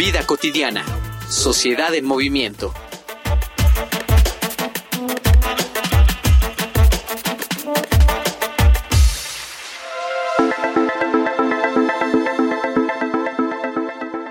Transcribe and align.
Vida 0.00 0.24
Cotidiana, 0.24 0.82
Sociedad 1.28 1.94
en 1.94 2.06
Movimiento. 2.06 2.72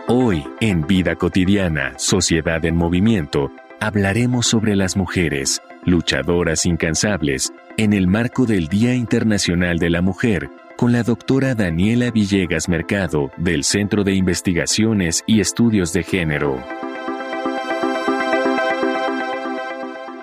Hoy, 0.07 0.43
en 0.59 0.87
Vida 0.87 1.15
Cotidiana, 1.15 1.93
Sociedad 1.99 2.65
en 2.65 2.75
Movimiento, 2.75 3.51
hablaremos 3.79 4.47
sobre 4.47 4.75
las 4.75 4.97
mujeres, 4.97 5.61
luchadoras 5.85 6.65
incansables, 6.65 7.53
en 7.77 7.93
el 7.93 8.07
marco 8.07 8.47
del 8.47 8.69
Día 8.69 8.95
Internacional 8.95 9.77
de 9.77 9.91
la 9.91 10.01
Mujer, 10.01 10.49
con 10.79 10.93
la 10.93 11.03
doctora 11.03 11.55
Daniela 11.55 12.09
Villegas 12.09 12.69
Mercado, 12.69 13.31
del 13.35 13.65
Centro 13.65 14.05
de 14.05 14.13
Investigaciones 14.13 15.25
y 15.27 15.41
Estudios 15.41 15.91
de 15.91 16.03
Género. 16.03 16.55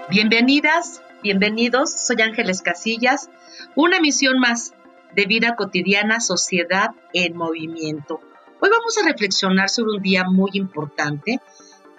Bienvenidas, 0.09 1.03
bienvenidos, 1.23 1.93
soy 1.93 2.23
Ángeles 2.23 2.63
Casillas, 2.63 3.29
una 3.75 3.99
emisión 3.99 4.39
más 4.39 4.73
de 5.15 5.27
Vida 5.27 5.57
Cotidiana, 5.57 6.21
Sociedad 6.21 6.89
en 7.13 7.37
Movimiento. 7.37 8.21
Hoy 8.59 8.71
vamos 8.71 8.97
a 8.97 9.07
reflexionar 9.07 9.69
sobre 9.69 9.99
un 9.99 10.03
día 10.03 10.25
muy 10.25 10.53
importante, 10.55 11.39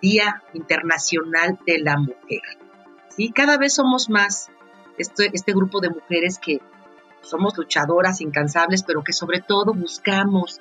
Día 0.02 0.42
Internacional 0.56 1.60
de 1.68 1.78
la 1.78 1.98
Mujer. 1.98 2.42
¿Sí? 3.16 3.32
Cada 3.32 3.60
vez 3.60 3.76
somos 3.76 4.10
más 4.10 4.50
este, 4.98 5.30
este 5.32 5.54
grupo 5.54 5.80
de 5.80 5.92
mujeres 5.92 6.40
que 6.40 6.60
somos 7.22 7.58
luchadoras 7.58 8.22
incansables, 8.22 8.84
pero 8.84 9.04
que 9.04 9.14
sobre 9.14 9.42
todo 9.42 9.74
buscamos 9.74 10.60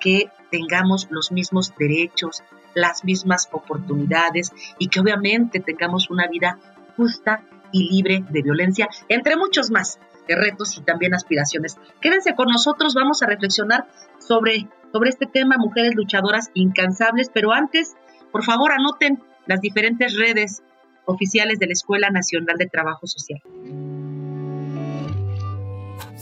que 0.00 0.30
tengamos 0.50 1.08
los 1.10 1.32
mismos 1.32 1.74
derechos, 1.78 2.42
las 2.74 3.04
mismas 3.04 3.48
oportunidades 3.52 4.52
y 4.78 4.88
que 4.88 5.00
obviamente 5.00 5.60
tengamos 5.60 6.10
una 6.10 6.28
vida 6.28 6.58
justa 6.96 7.42
y 7.72 7.90
libre 7.90 8.24
de 8.30 8.42
violencia, 8.42 8.88
entre 9.08 9.36
muchos 9.36 9.70
más 9.70 9.98
retos 10.28 10.76
y 10.76 10.82
también 10.82 11.14
aspiraciones. 11.14 11.76
Quédense 12.00 12.34
con 12.34 12.48
nosotros, 12.48 12.94
vamos 12.94 13.22
a 13.22 13.26
reflexionar 13.26 13.86
sobre 14.18 14.68
sobre 14.92 15.10
este 15.10 15.26
tema, 15.26 15.56
mujeres 15.58 15.94
luchadoras 15.94 16.50
incansables, 16.54 17.30
pero 17.32 17.52
antes, 17.52 17.96
por 18.32 18.44
favor, 18.44 18.72
anoten 18.72 19.22
las 19.46 19.60
diferentes 19.60 20.16
redes 20.16 20.62
oficiales 21.04 21.58
de 21.58 21.66
la 21.66 21.72
Escuela 21.72 22.10
Nacional 22.10 22.56
de 22.58 22.66
Trabajo 22.66 23.06
Social. 23.06 23.40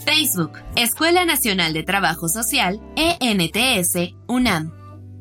Facebook, 0.05 0.59
Escuela 0.75 1.25
Nacional 1.25 1.73
de 1.73 1.83
Trabajo 1.83 2.27
Social, 2.29 2.79
ENTS, 2.95 4.13
UNAM. 4.27 4.71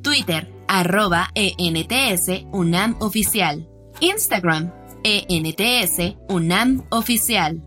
Twitter, 0.02 0.52
arroba 0.68 1.28
ENTS, 1.34 2.46
UNAM 2.52 2.96
Oficial. 3.00 3.68
Instagram, 4.00 4.72
ENTS, 5.02 6.16
UNAM 6.28 6.84
Oficial. 6.91 7.62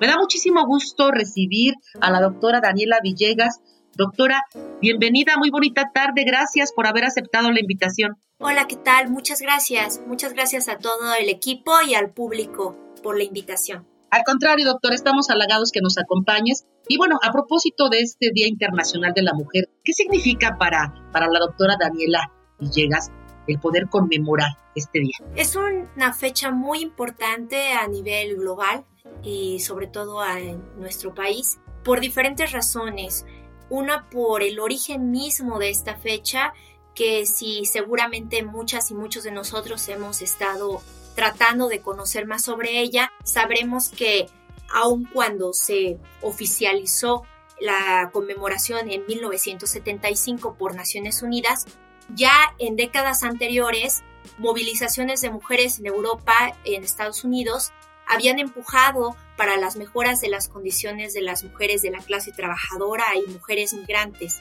Me 0.00 0.06
da 0.06 0.16
muchísimo 0.16 0.64
gusto 0.66 1.10
recibir 1.10 1.74
a 2.00 2.10
la 2.10 2.20
doctora 2.20 2.60
Daniela 2.60 2.98
Villegas. 3.02 3.60
Doctora, 3.98 4.44
bienvenida, 4.80 5.36
muy 5.38 5.50
bonita 5.50 5.90
tarde, 5.92 6.22
gracias 6.24 6.72
por 6.72 6.86
haber 6.86 7.04
aceptado 7.04 7.50
la 7.50 7.58
invitación. 7.58 8.12
Hola, 8.38 8.68
¿qué 8.68 8.76
tal? 8.76 9.10
Muchas 9.10 9.40
gracias. 9.40 10.00
Muchas 10.06 10.34
gracias 10.34 10.68
a 10.68 10.78
todo 10.78 11.14
el 11.20 11.28
equipo 11.28 11.72
y 11.84 11.94
al 11.94 12.12
público 12.12 12.78
por 13.02 13.18
la 13.18 13.24
invitación. 13.24 13.88
Al 14.12 14.22
contrario, 14.22 14.66
doctor, 14.66 14.94
estamos 14.94 15.30
halagados 15.30 15.72
que 15.72 15.80
nos 15.80 15.98
acompañes. 15.98 16.64
Y 16.86 16.96
bueno, 16.96 17.18
a 17.20 17.32
propósito 17.32 17.88
de 17.88 17.98
este 17.98 18.30
Día 18.32 18.46
Internacional 18.46 19.14
de 19.14 19.22
la 19.22 19.34
Mujer, 19.34 19.68
¿qué 19.82 19.92
significa 19.92 20.56
para, 20.60 20.94
para 21.12 21.26
la 21.26 21.40
doctora 21.40 21.74
Daniela 21.76 22.20
Villegas 22.60 23.10
el 23.48 23.58
poder 23.58 23.88
conmemorar 23.90 24.50
este 24.76 25.00
día? 25.00 25.16
Es 25.34 25.56
una 25.56 26.12
fecha 26.12 26.52
muy 26.52 26.82
importante 26.82 27.72
a 27.72 27.88
nivel 27.88 28.36
global 28.36 28.84
y 29.24 29.58
sobre 29.58 29.88
todo 29.88 30.24
en 30.24 30.62
nuestro 30.78 31.16
país 31.16 31.58
por 31.82 32.00
diferentes 32.00 32.52
razones. 32.52 33.24
Una 33.70 34.08
por 34.08 34.42
el 34.42 34.60
origen 34.60 35.10
mismo 35.10 35.58
de 35.58 35.70
esta 35.70 35.96
fecha, 35.96 36.52
que 36.94 37.26
si 37.26 37.64
seguramente 37.64 38.42
muchas 38.42 38.90
y 38.90 38.94
muchos 38.94 39.22
de 39.24 39.30
nosotros 39.30 39.88
hemos 39.88 40.22
estado 40.22 40.82
tratando 41.14 41.68
de 41.68 41.80
conocer 41.80 42.26
más 42.26 42.44
sobre 42.44 42.80
ella, 42.80 43.12
sabremos 43.24 43.88
que 43.88 44.28
aun 44.72 45.04
cuando 45.04 45.52
se 45.52 45.98
oficializó 46.22 47.24
la 47.60 48.10
conmemoración 48.12 48.90
en 48.90 49.04
1975 49.06 50.54
por 50.54 50.74
Naciones 50.74 51.22
Unidas, 51.22 51.66
ya 52.14 52.54
en 52.58 52.76
décadas 52.76 53.22
anteriores, 53.22 54.02
movilizaciones 54.38 55.20
de 55.20 55.30
mujeres 55.30 55.78
en 55.78 55.86
Europa, 55.86 56.56
en 56.64 56.84
Estados 56.84 57.24
Unidos, 57.24 57.72
habían 58.08 58.38
empujado 58.38 59.16
para 59.36 59.56
las 59.56 59.76
mejoras 59.76 60.20
de 60.20 60.28
las 60.28 60.48
condiciones 60.48 61.12
de 61.12 61.22
las 61.22 61.44
mujeres 61.44 61.82
de 61.82 61.90
la 61.90 61.98
clase 61.98 62.32
trabajadora 62.32 63.04
y 63.16 63.30
mujeres 63.30 63.74
migrantes. 63.74 64.40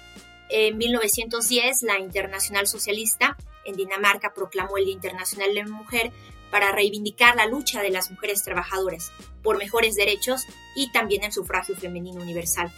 En 0.50 0.78
1910, 0.78 1.84
la 1.84 2.00
Internacional 2.00 2.68
Socialista 2.68 3.38
en 3.66 3.76
Dinamarca 3.76 4.34
proclamó 4.34 4.78
el 4.78 4.86
Día 4.86 4.94
Internacional 4.94 5.54
de 5.54 5.64
la 5.64 5.68
Mujer 5.68 6.12
para 6.50 6.72
reivindicar 6.72 7.36
la 7.36 7.46
lucha 7.46 7.82
de 7.82 7.90
las 7.90 8.10
mujeres 8.10 8.44
trabajadoras 8.44 9.12
por 9.44 9.58
mejores 9.58 9.96
derechos 9.96 10.46
y 10.76 10.90
también 10.92 11.24
el 11.24 11.34
sufragio 11.34 11.76
femenino 11.76 12.22
universal. 12.22 12.72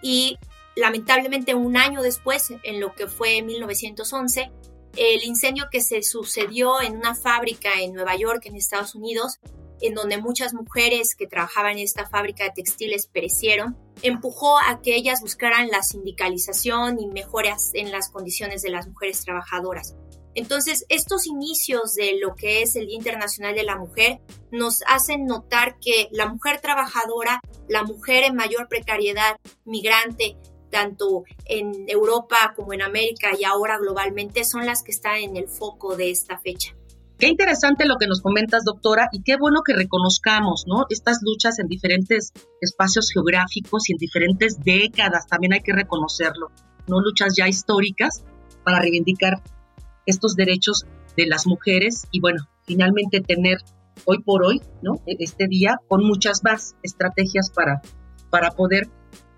Y 0.00 0.38
lamentablemente 0.76 1.54
un 1.54 1.76
año 1.76 2.02
después, 2.02 2.52
en 2.62 2.80
lo 2.80 2.94
que 2.94 3.08
fue 3.08 3.42
1911, 3.42 4.52
el 4.96 5.24
incendio 5.24 5.66
que 5.70 5.80
se 5.80 6.02
sucedió 6.02 6.80
en 6.80 6.96
una 6.96 7.14
fábrica 7.14 7.80
en 7.80 7.94
Nueva 7.94 8.16
York, 8.16 8.46
en 8.46 8.56
Estados 8.56 8.94
Unidos, 8.94 9.40
en 9.80 9.94
donde 9.94 10.18
muchas 10.18 10.54
mujeres 10.54 11.14
que 11.14 11.26
trabajaban 11.26 11.72
en 11.72 11.84
esta 11.84 12.08
fábrica 12.08 12.44
de 12.44 12.50
textiles 12.50 13.06
perecieron, 13.06 13.76
empujó 14.02 14.58
a 14.58 14.80
que 14.82 14.94
ellas 14.94 15.20
buscaran 15.20 15.68
la 15.68 15.82
sindicalización 15.82 17.00
y 17.00 17.06
mejoras 17.06 17.70
en 17.74 17.90
las 17.90 18.10
condiciones 18.10 18.62
de 18.62 18.70
las 18.70 18.86
mujeres 18.88 19.24
trabajadoras. 19.24 19.94
Entonces, 20.34 20.84
estos 20.88 21.26
inicios 21.26 21.94
de 21.94 22.16
lo 22.20 22.36
que 22.36 22.62
es 22.62 22.76
el 22.76 22.86
Día 22.86 22.96
Internacional 22.96 23.54
de 23.54 23.64
la 23.64 23.76
Mujer 23.76 24.20
nos 24.52 24.82
hacen 24.86 25.26
notar 25.26 25.78
que 25.80 26.08
la 26.12 26.28
mujer 26.28 26.60
trabajadora, 26.60 27.40
la 27.68 27.82
mujer 27.82 28.24
en 28.24 28.36
mayor 28.36 28.68
precariedad, 28.68 29.36
migrante, 29.64 30.36
tanto 30.70 31.24
en 31.46 31.88
Europa 31.88 32.52
como 32.54 32.72
en 32.72 32.82
América 32.82 33.30
y 33.36 33.44
ahora 33.44 33.78
globalmente, 33.78 34.44
son 34.44 34.64
las 34.64 34.82
que 34.82 34.92
están 34.92 35.16
en 35.16 35.36
el 35.36 35.48
foco 35.48 35.96
de 35.96 36.10
esta 36.10 36.38
fecha. 36.38 36.77
Qué 37.18 37.26
interesante 37.26 37.84
lo 37.84 37.96
que 37.96 38.06
nos 38.06 38.22
comentas, 38.22 38.64
doctora, 38.64 39.08
y 39.10 39.22
qué 39.22 39.36
bueno 39.36 39.62
que 39.64 39.74
reconozcamos, 39.74 40.64
¿no? 40.68 40.86
Estas 40.88 41.18
luchas 41.22 41.58
en 41.58 41.66
diferentes 41.66 42.32
espacios 42.60 43.10
geográficos 43.12 43.88
y 43.88 43.92
en 43.94 43.98
diferentes 43.98 44.60
décadas, 44.60 45.26
también 45.26 45.52
hay 45.52 45.60
que 45.60 45.72
reconocerlo, 45.72 46.52
¿no? 46.86 47.00
Luchas 47.00 47.34
ya 47.36 47.48
históricas 47.48 48.22
para 48.62 48.78
reivindicar 48.78 49.42
estos 50.06 50.36
derechos 50.36 50.86
de 51.16 51.26
las 51.26 51.44
mujeres 51.48 52.06
y, 52.12 52.20
bueno, 52.20 52.46
finalmente 52.62 53.20
tener 53.20 53.58
hoy 54.04 54.22
por 54.22 54.44
hoy, 54.44 54.62
¿no? 54.82 54.94
E-, 55.04 55.16
este 55.18 55.48
día 55.48 55.80
con 55.88 56.04
muchas 56.04 56.44
más 56.44 56.76
estrategias 56.84 57.50
para, 57.50 57.82
para 58.30 58.52
poder 58.52 58.88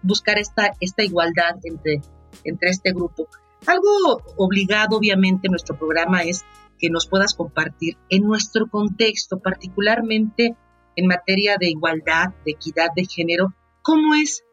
buscar 0.02 0.38
esta, 0.38 0.72
esta 0.80 1.02
igualdad 1.02 1.56
entre, 1.64 2.02
entre 2.44 2.68
este 2.68 2.92
grupo. 2.92 3.26
Algo 3.66 4.22
obligado, 4.36 4.96
obviamente, 4.96 5.48
nuestro 5.48 5.78
programa 5.78 6.22
es 6.22 6.44
que 6.78 6.90
nos 6.90 7.06
puedas 7.06 7.34
compartir 7.34 7.98
en 8.08 8.24
nuestro 8.24 8.68
contexto, 8.68 9.38
particularmente 9.38 10.56
en 10.96 11.06
materia 11.06 11.56
de 11.58 11.68
igualdad, 11.68 12.30
de 12.44 12.52
equidad 12.52 12.88
de 12.96 13.04
género, 13.04 13.54
cómo 13.82 14.14
es 14.14 14.44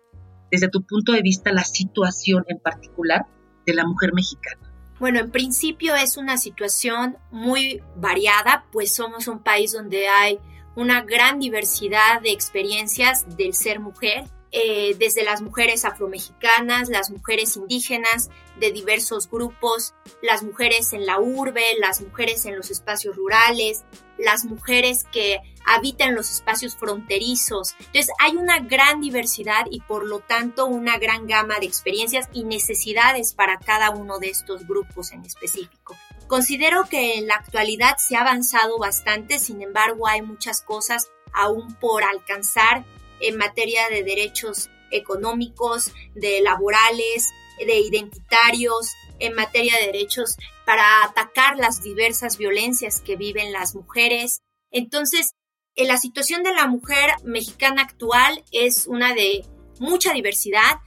desde 0.52 0.70
tu 0.70 0.84
punto 0.86 1.14
de 1.14 1.22
vista 1.22 1.52
la 1.52 1.64
situación 1.64 2.44
en 2.48 2.60
particular 2.60 3.26
de 3.66 3.74
la 3.74 3.86
mujer 3.86 4.14
mexicana. 4.14 4.74
Bueno, 5.00 5.20
en 5.20 5.32
principio 5.32 5.96
es 5.96 6.18
una 6.18 6.38
situación 6.38 7.18
muy 7.32 7.82
variada, 7.96 8.66
pues 8.72 8.94
somos 8.94 9.28
un 9.28 9.44
país 9.44 9.74
donde 9.74 10.08
hay 10.08 10.40
una 10.76 11.02
gran 11.02 11.40
diversidad 11.40 12.22
de 12.22 12.32
experiencias 12.32 13.38
del 13.38 13.54
ser 13.54 13.80
mujer 13.80 14.26
eh, 14.52 14.96
desde 14.98 15.24
las 15.24 15.42
mujeres 15.42 15.84
afromexicanas, 15.84 16.90
las 16.90 17.12
mujeres 17.12 17.58
indígenas 17.58 18.30
de 18.60 18.72
diversos 18.72 19.30
grupos, 19.30 19.94
las 20.22 20.44
mujeres 20.44 20.94
en 20.94 21.06
la 21.06 21.20
urbe, 21.20 21.64
las 21.80 22.02
mujeres 22.02 22.46
en 22.46 22.56
los 22.56 22.72
espacios 22.72 23.16
rurales, 23.16 23.84
las 24.18 24.46
mujeres 24.46 25.06
que 25.12 25.40
habitan 25.66 26.16
los 26.16 26.32
espacios 26.32 26.78
fronterizos. 26.78 27.76
Entonces 27.80 28.10
hay 28.20 28.38
una 28.38 28.60
gran 28.60 29.02
diversidad 29.02 29.66
y 29.70 29.82
por 29.82 30.06
lo 30.06 30.20
tanto 30.20 30.66
una 30.66 30.98
gran 30.98 31.28
gama 31.28 31.60
de 31.60 31.66
experiencias 31.66 32.30
y 32.32 32.46
necesidades 32.46 33.34
para 33.34 33.58
cada 33.60 33.90
uno 33.92 34.18
de 34.20 34.30
estos 34.30 34.66
grupos 34.66 35.12
en 35.12 35.26
específico. 35.26 35.96
Considero 36.28 36.86
que 36.86 37.16
en 37.16 37.28
la 37.28 37.36
actualidad 37.36 37.98
se 37.98 38.16
ha 38.16 38.22
avanzado 38.22 38.78
bastante, 38.80 39.40
sin 39.40 39.62
embargo 39.62 40.08
hay 40.08 40.22
muchas 40.22 40.62
cosas 40.62 41.10
aún 41.34 41.74
por 41.76 42.04
alcanzar 42.04 42.86
en 43.22 43.38
materia 43.38 43.90
de 43.90 44.04
derechos 44.04 44.70
económicos, 44.92 45.92
de 46.16 46.42
laborales, 46.42 47.34
de 47.60 47.80
identitarios, 47.80 48.94
en 49.20 49.34
materia 49.34 49.78
de 49.80 49.88
derechos 49.88 50.38
para 50.66 51.04
atacar 51.04 51.58
las 51.58 51.82
diversas 51.82 52.38
violencias 52.38 53.02
que 53.02 53.16
viven 53.16 53.52
las 53.52 53.76
mujeres. 53.76 54.42
Entonces, 54.72 55.34
en 55.76 55.88
la 55.88 55.98
situación 55.98 56.44
de 56.44 56.54
la 56.54 56.68
mujer 56.68 57.12
mexicana 57.24 57.84
actual 57.84 58.44
es 58.52 58.88
una 58.88 59.14
de 59.14 59.46
mucha 59.80 60.14
diversidad, 60.14 60.80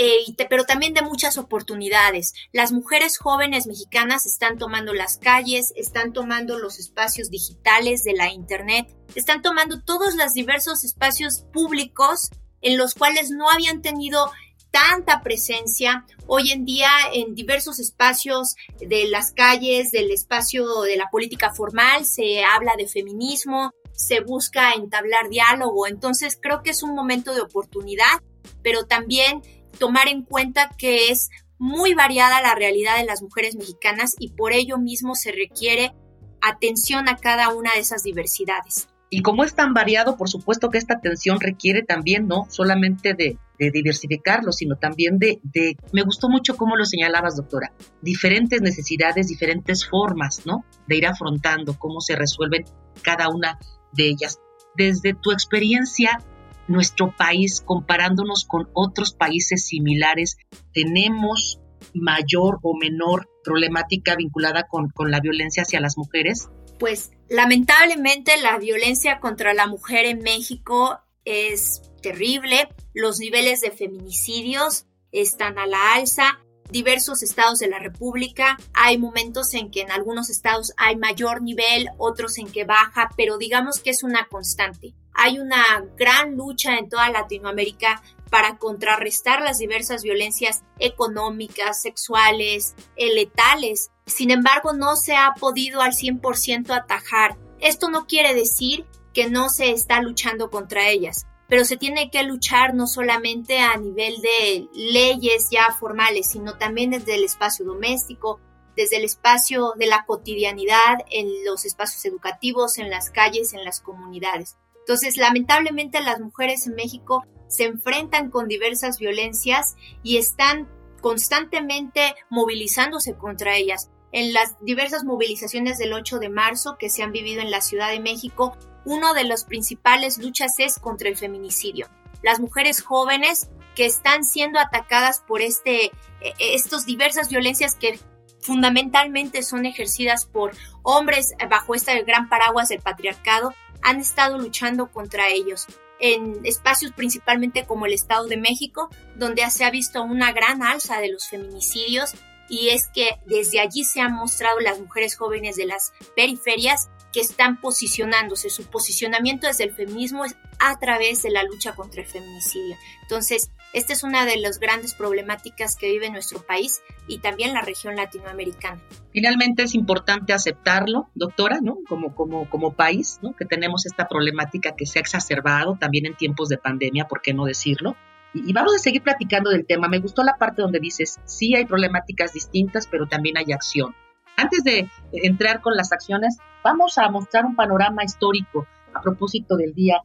eh, 0.00 0.46
pero 0.48 0.62
también 0.62 0.94
de 0.94 1.02
muchas 1.02 1.38
oportunidades. 1.38 2.32
Las 2.52 2.70
mujeres 2.70 3.18
jóvenes 3.18 3.66
mexicanas 3.66 4.26
están 4.26 4.56
tomando 4.56 4.94
las 4.94 5.18
calles, 5.18 5.72
están 5.74 6.12
tomando 6.12 6.56
los 6.56 6.78
espacios 6.78 7.30
digitales 7.30 8.04
de 8.04 8.12
la 8.12 8.32
Internet, 8.32 8.86
están 9.16 9.42
tomando 9.42 9.80
todos 9.80 10.14
los 10.14 10.34
diversos 10.34 10.84
espacios 10.84 11.44
públicos 11.52 12.30
en 12.60 12.78
los 12.78 12.94
cuales 12.94 13.30
no 13.30 13.50
habían 13.50 13.82
tenido 13.82 14.30
tanta 14.70 15.20
presencia 15.22 16.06
hoy 16.28 16.52
en 16.52 16.64
día 16.64 16.90
en 17.12 17.34
diversos 17.34 17.80
espacios 17.80 18.54
de 18.78 19.08
las 19.08 19.32
calles, 19.32 19.90
del 19.90 20.12
espacio 20.12 20.82
de 20.82 20.96
la 20.96 21.10
política 21.10 21.52
formal, 21.52 22.04
se 22.04 22.44
habla 22.44 22.74
de 22.76 22.86
feminismo, 22.86 23.72
se 23.92 24.20
busca 24.20 24.74
entablar 24.74 25.28
diálogo, 25.28 25.88
entonces 25.88 26.38
creo 26.40 26.62
que 26.62 26.70
es 26.70 26.84
un 26.84 26.94
momento 26.94 27.34
de 27.34 27.40
oportunidad, 27.40 28.22
pero 28.62 28.84
también 28.86 29.42
tomar 29.78 30.08
en 30.08 30.22
cuenta 30.22 30.70
que 30.76 31.10
es 31.10 31.30
muy 31.58 31.94
variada 31.94 32.40
la 32.40 32.54
realidad 32.54 32.98
de 32.98 33.04
las 33.04 33.22
mujeres 33.22 33.56
mexicanas 33.56 34.14
y 34.18 34.30
por 34.30 34.52
ello 34.52 34.78
mismo 34.78 35.14
se 35.14 35.32
requiere 35.32 35.92
atención 36.40 37.08
a 37.08 37.16
cada 37.16 37.52
una 37.52 37.72
de 37.74 37.80
esas 37.80 38.02
diversidades. 38.02 38.88
Y 39.10 39.22
como 39.22 39.42
es 39.42 39.54
tan 39.54 39.72
variado, 39.72 40.16
por 40.16 40.28
supuesto 40.28 40.68
que 40.68 40.78
esta 40.78 40.94
atención 40.94 41.40
requiere 41.40 41.82
también, 41.82 42.28
no 42.28 42.46
solamente 42.50 43.14
de, 43.14 43.38
diversificarlo, 43.58 44.52
sino 44.52 44.76
también 44.76 45.18
de, 45.18 45.40
de, 45.42 45.76
me 45.92 46.02
gustó 46.02 46.28
mucho 46.28 46.56
cómo 46.56 46.76
lo 46.76 46.84
señalabas, 46.84 47.36
doctora, 47.36 47.72
diferentes 48.02 48.60
necesidades, 48.60 49.26
diferentes 49.26 49.88
formas, 49.88 50.42
¿no? 50.46 50.64
De 50.86 50.96
ir 50.96 51.06
afrontando 51.06 51.76
cómo 51.76 52.00
se 52.00 52.14
resuelven 52.14 52.66
cada 53.02 53.28
una 53.30 53.58
de 53.92 54.10
ellas. 54.10 54.38
Desde 54.76 55.14
tu 55.14 55.32
experiencia, 55.32 56.20
nuestro 56.68 57.14
país, 57.16 57.62
comparándonos 57.64 58.44
con 58.46 58.68
otros 58.74 59.12
países 59.14 59.66
similares, 59.66 60.36
tenemos 60.72 61.60
mayor 61.94 62.58
o 62.62 62.76
menor 62.76 63.28
problemática 63.42 64.14
vinculada 64.16 64.66
con, 64.68 64.92
la 65.10 65.20
violencia 65.20 65.62
hacia 65.62 65.80
las 65.80 65.96
mujeres? 65.96 66.48
Pues 66.78 67.10
lamentablemente 67.28 68.36
la 68.40 68.58
violencia 68.58 69.20
contra 69.20 69.54
la 69.54 69.66
mujer 69.66 70.06
en 70.06 70.20
México 70.22 71.00
es 71.24 71.82
terrible. 72.02 72.68
Los 72.94 73.18
niveles 73.18 73.60
de 73.60 73.70
feminicidios 73.70 74.86
están 75.10 75.58
a 75.58 75.66
la 75.66 75.94
alza. 75.94 76.40
Diversos 76.70 77.22
estados 77.22 77.58
de 77.58 77.68
la 77.68 77.78
República. 77.78 78.58
Hay 78.74 78.98
momentos 78.98 79.54
en 79.54 79.70
que 79.70 79.80
en 79.80 79.90
algunos 79.90 80.28
estados 80.28 80.72
hay 80.76 80.96
mayor 80.96 81.42
nivel, 81.42 81.88
otros 81.96 82.36
en 82.36 82.52
que 82.52 82.64
baja, 82.64 83.08
pero 83.16 83.38
digamos 83.38 83.80
que 83.80 83.90
es 83.90 84.02
una 84.02 84.28
constante. 84.28 84.94
Hay 85.20 85.40
una 85.40 85.84
gran 85.96 86.36
lucha 86.36 86.78
en 86.78 86.88
toda 86.88 87.10
Latinoamérica 87.10 88.00
para 88.30 88.56
contrarrestar 88.56 89.42
las 89.42 89.58
diversas 89.58 90.04
violencias 90.04 90.62
económicas, 90.78 91.82
sexuales, 91.82 92.76
eh, 92.94 93.12
letales. 93.12 93.90
Sin 94.06 94.30
embargo, 94.30 94.74
no 94.74 94.94
se 94.94 95.16
ha 95.16 95.34
podido 95.34 95.80
al 95.80 95.92
100% 95.92 96.72
atajar. 96.72 97.36
Esto 97.58 97.90
no 97.90 98.06
quiere 98.06 98.32
decir 98.32 98.86
que 99.12 99.28
no 99.28 99.48
se 99.48 99.72
está 99.72 100.00
luchando 100.00 100.50
contra 100.50 100.88
ellas, 100.88 101.26
pero 101.48 101.64
se 101.64 101.76
tiene 101.76 102.12
que 102.12 102.22
luchar 102.22 102.74
no 102.74 102.86
solamente 102.86 103.58
a 103.58 103.76
nivel 103.76 104.20
de 104.20 104.68
leyes 104.72 105.48
ya 105.50 105.72
formales, 105.72 106.30
sino 106.30 106.56
también 106.58 106.90
desde 106.90 107.16
el 107.16 107.24
espacio 107.24 107.64
doméstico, 107.64 108.38
desde 108.76 108.98
el 108.98 109.04
espacio 109.04 109.72
de 109.76 109.88
la 109.88 110.04
cotidianidad, 110.06 110.98
en 111.10 111.44
los 111.44 111.64
espacios 111.64 112.04
educativos, 112.04 112.78
en 112.78 112.88
las 112.88 113.10
calles, 113.10 113.52
en 113.52 113.64
las 113.64 113.80
comunidades. 113.80 114.56
Entonces, 114.88 115.18
lamentablemente 115.18 116.00
las 116.00 116.18
mujeres 116.18 116.66
en 116.66 116.74
México 116.74 117.26
se 117.46 117.64
enfrentan 117.64 118.30
con 118.30 118.48
diversas 118.48 118.98
violencias 118.98 119.76
y 120.02 120.16
están 120.16 120.66
constantemente 121.02 122.14
movilizándose 122.30 123.14
contra 123.14 123.54
ellas. 123.54 123.90
En 124.12 124.32
las 124.32 124.56
diversas 124.64 125.04
movilizaciones 125.04 125.76
del 125.76 125.92
8 125.92 126.20
de 126.20 126.30
marzo 126.30 126.78
que 126.78 126.88
se 126.88 127.02
han 127.02 127.12
vivido 127.12 127.42
en 127.42 127.50
la 127.50 127.60
Ciudad 127.60 127.90
de 127.90 128.00
México, 128.00 128.56
una 128.86 129.12
de 129.12 129.24
las 129.24 129.44
principales 129.44 130.16
luchas 130.16 130.54
es 130.56 130.78
contra 130.78 131.10
el 131.10 131.18
feminicidio. 131.18 131.86
Las 132.22 132.40
mujeres 132.40 132.80
jóvenes 132.80 133.50
que 133.76 133.84
están 133.84 134.24
siendo 134.24 134.58
atacadas 134.58 135.20
por 135.20 135.42
este, 135.42 135.84
e, 135.84 135.90
e, 136.22 136.54
estos 136.54 136.86
diversas 136.86 137.28
violencias 137.28 137.74
que 137.74 138.00
fundamentalmente 138.40 139.42
son 139.42 139.66
ejercidas 139.66 140.24
por 140.24 140.52
hombres 140.82 141.34
bajo 141.50 141.74
este 141.74 142.02
gran 142.04 142.30
paraguas 142.30 142.68
del 142.68 142.80
patriarcado, 142.80 143.52
han 143.82 144.00
estado 144.00 144.38
luchando 144.38 144.90
contra 144.90 145.28
ellos 145.28 145.66
en 146.00 146.40
espacios 146.44 146.92
principalmente 146.92 147.66
como 147.66 147.86
el 147.86 147.92
Estado 147.92 148.26
de 148.26 148.36
México, 148.36 148.88
donde 149.16 149.48
se 149.50 149.64
ha 149.64 149.70
visto 149.70 150.02
una 150.02 150.32
gran 150.32 150.62
alza 150.62 151.00
de 151.00 151.12
los 151.12 151.28
feminicidios 151.28 152.14
y 152.48 152.70
es 152.70 152.88
que 152.88 153.18
desde 153.26 153.60
allí 153.60 153.84
se 153.84 154.00
han 154.00 154.12
mostrado 154.14 154.60
las 154.60 154.78
mujeres 154.78 155.16
jóvenes 155.16 155.56
de 155.56 155.66
las 155.66 155.92
periferias 156.16 156.88
están 157.20 157.60
posicionándose. 157.60 158.50
Su 158.50 158.64
posicionamiento 158.64 159.46
desde 159.46 159.64
el 159.64 159.72
feminismo 159.72 160.24
es 160.24 160.36
a 160.58 160.78
través 160.78 161.22
de 161.22 161.30
la 161.30 161.42
lucha 161.44 161.74
contra 161.74 162.02
el 162.02 162.08
feminicidio. 162.08 162.76
Entonces, 163.02 163.50
esta 163.72 163.92
es 163.92 164.02
una 164.02 164.24
de 164.24 164.38
las 164.38 164.58
grandes 164.58 164.94
problemáticas 164.94 165.76
que 165.76 165.90
vive 165.90 166.10
nuestro 166.10 166.40
país 166.40 166.80
y 167.06 167.18
también 167.18 167.52
la 167.52 167.60
región 167.60 167.96
latinoamericana. 167.96 168.80
Finalmente 169.12 169.62
es 169.62 169.74
importante 169.74 170.32
aceptarlo, 170.32 171.08
doctora, 171.14 171.60
¿no? 171.62 171.78
Como, 171.88 172.14
como, 172.14 172.48
como 172.48 172.72
país, 172.74 173.18
¿no? 173.22 173.34
Que 173.36 173.44
tenemos 173.44 173.84
esta 173.86 174.08
problemática 174.08 174.74
que 174.74 174.86
se 174.86 174.98
ha 174.98 175.02
exacerbado 175.02 175.76
también 175.78 176.06
en 176.06 176.16
tiempos 176.16 176.48
de 176.48 176.58
pandemia, 176.58 177.06
¿por 177.06 177.20
qué 177.20 177.34
no 177.34 177.44
decirlo? 177.44 177.96
Y 178.34 178.52
vamos 178.52 178.74
a 178.74 178.78
seguir 178.78 179.02
platicando 179.02 179.50
del 179.50 179.66
tema. 179.66 179.88
Me 179.88 180.00
gustó 180.00 180.22
la 180.22 180.36
parte 180.36 180.62
donde 180.62 180.80
dices, 180.80 181.18
sí 181.24 181.54
hay 181.54 181.64
problemáticas 181.64 182.32
distintas, 182.32 182.86
pero 182.86 183.06
también 183.06 183.38
hay 183.38 183.52
acción. 183.52 183.94
Antes 184.38 184.62
de 184.62 184.88
entrar 185.10 185.60
con 185.60 185.74
las 185.74 185.90
acciones, 185.92 186.38
vamos 186.62 186.96
a 186.96 187.10
mostrar 187.10 187.44
un 187.44 187.56
panorama 187.56 188.04
histórico 188.04 188.68
a 188.94 189.00
propósito 189.02 189.56
del 189.56 189.74
Día 189.74 189.96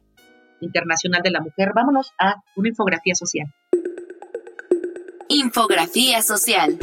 Internacional 0.60 1.22
de 1.22 1.30
la 1.30 1.40
Mujer. 1.40 1.70
Vámonos 1.72 2.12
a 2.18 2.42
una 2.56 2.68
infografía 2.68 3.14
social. 3.14 3.46
Infografía 5.28 6.20
social. 6.20 6.76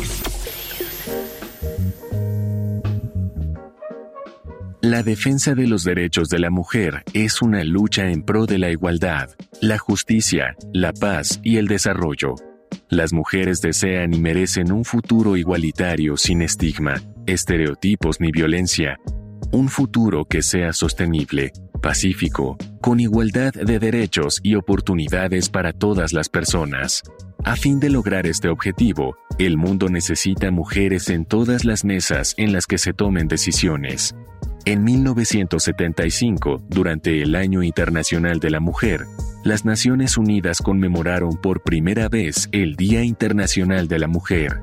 La 4.82 5.04
defensa 5.04 5.54
de 5.54 5.68
los 5.68 5.84
derechos 5.84 6.30
de 6.30 6.40
la 6.40 6.52
mujer 6.52 7.04
es 7.14 7.42
una 7.42 7.66
lucha 7.66 8.10
en 8.12 8.24
pro 8.24 8.46
de 8.46 8.60
la 8.60 8.72
igualdad, 8.72 9.30
la 9.60 9.78
justicia, 9.78 10.56
la 10.72 10.94
paz 10.94 11.42
y 11.44 11.58
el 11.58 11.68
desarrollo. 11.68 12.36
Las 12.88 13.12
mujeres 13.14 13.62
desean 13.62 14.14
y 14.14 14.20
merecen 14.20 14.72
un 14.72 14.86
futuro 14.86 15.38
igualitario 15.38 16.18
sin 16.18 16.42
estigma, 16.42 16.96
estereotipos 17.26 18.20
ni 18.20 18.32
violencia. 18.32 19.00
Un 19.52 19.70
futuro 19.70 20.26
que 20.26 20.42
sea 20.42 20.74
sostenible, 20.74 21.52
pacífico, 21.82 22.58
con 22.80 23.00
igualdad 23.00 23.54
de 23.54 23.80
derechos 23.80 24.40
y 24.44 24.56
oportunidades 24.56 25.50
para 25.50 25.74
todas 25.74 26.14
las 26.14 26.30
personas. 26.30 27.04
A 27.44 27.56
fin 27.56 27.80
de 27.80 27.90
lograr 27.90 28.28
este 28.28 28.50
objetivo, 28.50 29.18
el 29.40 29.58
mundo 29.58 29.90
necesita 29.90 30.52
mujeres 30.52 31.10
en 31.10 31.26
todas 31.26 31.66
las 31.66 31.84
mesas 31.84 32.36
en 32.38 32.54
las 32.54 32.68
que 32.68 32.78
se 32.78 32.94
tomen 32.94 33.28
decisiones. 33.28 34.16
En 34.66 34.84
1975, 34.84 36.62
durante 36.70 37.24
el 37.24 37.36
Año 37.36 37.64
Internacional 37.64 38.40
de 38.40 38.52
la 38.52 38.60
Mujer, 38.60 39.06
las 39.44 39.66
Naciones 39.66 40.18
Unidas 40.18 40.62
conmemoraron 40.62 41.36
por 41.42 41.64
primera 41.64 42.10
vez 42.10 42.48
el 42.52 42.76
Día 42.76 43.04
Internacional 43.04 43.88
de 43.88 43.98
la 43.98 44.08
Mujer. 44.08 44.62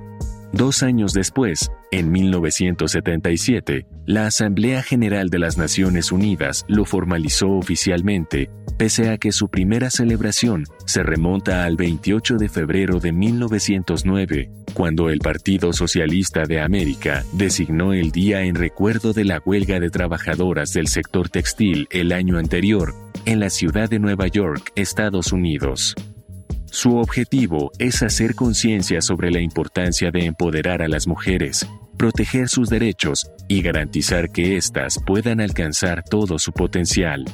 Dos 0.52 0.82
años 0.82 1.12
después, 1.12 1.70
en 1.90 2.10
1977, 2.10 3.86
la 4.06 4.26
Asamblea 4.26 4.82
General 4.82 5.28
de 5.28 5.38
las 5.38 5.58
Naciones 5.58 6.10
Unidas 6.10 6.64
lo 6.68 6.86
formalizó 6.86 7.50
oficialmente, 7.50 8.50
pese 8.78 9.10
a 9.10 9.18
que 9.18 9.30
su 9.30 9.48
primera 9.48 9.90
celebración 9.90 10.64
se 10.86 11.02
remonta 11.02 11.64
al 11.64 11.76
28 11.76 12.36
de 12.36 12.48
febrero 12.48 12.98
de 12.98 13.12
1909, 13.12 14.50
cuando 14.72 15.10
el 15.10 15.18
Partido 15.18 15.74
Socialista 15.74 16.44
de 16.44 16.60
América 16.60 17.24
designó 17.32 17.92
el 17.92 18.10
día 18.10 18.42
en 18.42 18.54
recuerdo 18.54 19.12
de 19.12 19.24
la 19.24 19.42
huelga 19.44 19.80
de 19.80 19.90
trabajadoras 19.90 20.72
del 20.72 20.88
sector 20.88 21.28
textil 21.28 21.88
el 21.90 22.10
año 22.12 22.38
anterior 22.38 22.94
en 23.26 23.40
la 23.40 23.50
ciudad 23.50 23.90
de 23.90 23.98
Nueva 23.98 24.28
York, 24.28 24.72
Estados 24.76 25.32
Unidos. 25.32 25.94
Su 26.70 26.96
objetivo 26.96 27.70
es 27.78 28.02
hacer 28.02 28.34
conciencia 28.34 29.00
sobre 29.00 29.30
la 29.30 29.40
importancia 29.40 30.10
de 30.10 30.26
empoderar 30.26 30.82
a 30.82 30.88
las 30.88 31.06
mujeres, 31.06 31.66
proteger 31.96 32.48
sus 32.48 32.68
derechos 32.68 33.30
y 33.48 33.62
garantizar 33.62 34.30
que 34.30 34.56
éstas 34.56 34.98
puedan 35.04 35.40
alcanzar 35.40 36.04
todo 36.04 36.38
su 36.38 36.52
potencial. 36.52 37.24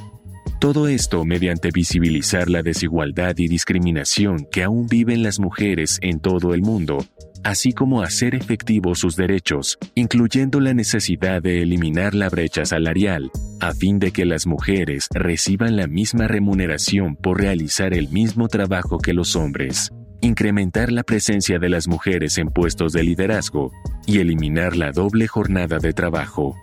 Todo 0.59 0.87
esto 0.87 1.25
mediante 1.25 1.69
visibilizar 1.71 2.49
la 2.49 2.63
desigualdad 2.63 3.37
y 3.37 3.47
discriminación 3.47 4.47
que 4.49 4.63
aún 4.63 4.87
viven 4.87 5.21
las 5.21 5.39
mujeres 5.39 5.99
en 6.01 6.19
todo 6.19 6.53
el 6.53 6.61
mundo 6.61 7.05
así 7.45 7.73
como 7.73 8.01
hacer 8.01 8.33
efectivos 8.33 8.97
sus 8.99 9.15
derechos, 9.15 9.77
incluyendo 9.93 10.59
la 10.59 10.73
necesidad 10.73 11.43
de 11.43 11.61
eliminar 11.61 12.15
la 12.15 12.27
brecha 12.27 12.65
salarial, 12.65 13.29
a 13.67 13.73
fin 13.73 13.97
de 13.97 14.11
que 14.11 14.25
las 14.25 14.45
mujeres 14.45 15.07
reciban 15.11 15.75
la 15.75 15.87
misma 15.87 16.27
remuneración 16.27 17.15
por 17.15 17.39
realizar 17.41 17.95
el 17.95 18.09
mismo 18.09 18.47
trabajo 18.47 18.99
que 18.99 19.13
los 19.13 19.35
hombres, 19.35 19.91
incrementar 20.21 20.91
la 20.91 21.01
presencia 21.01 21.57
de 21.57 21.69
las 21.69 21.87
mujeres 21.87 22.37
en 22.37 22.49
puestos 22.49 22.93
de 22.93 23.03
liderazgo 23.03 23.71
y 24.05 24.19
eliminar 24.19 24.75
la 24.75 24.91
doble 24.91 25.27
jornada 25.27 25.79
de 25.79 25.93
trabajo. 25.93 26.55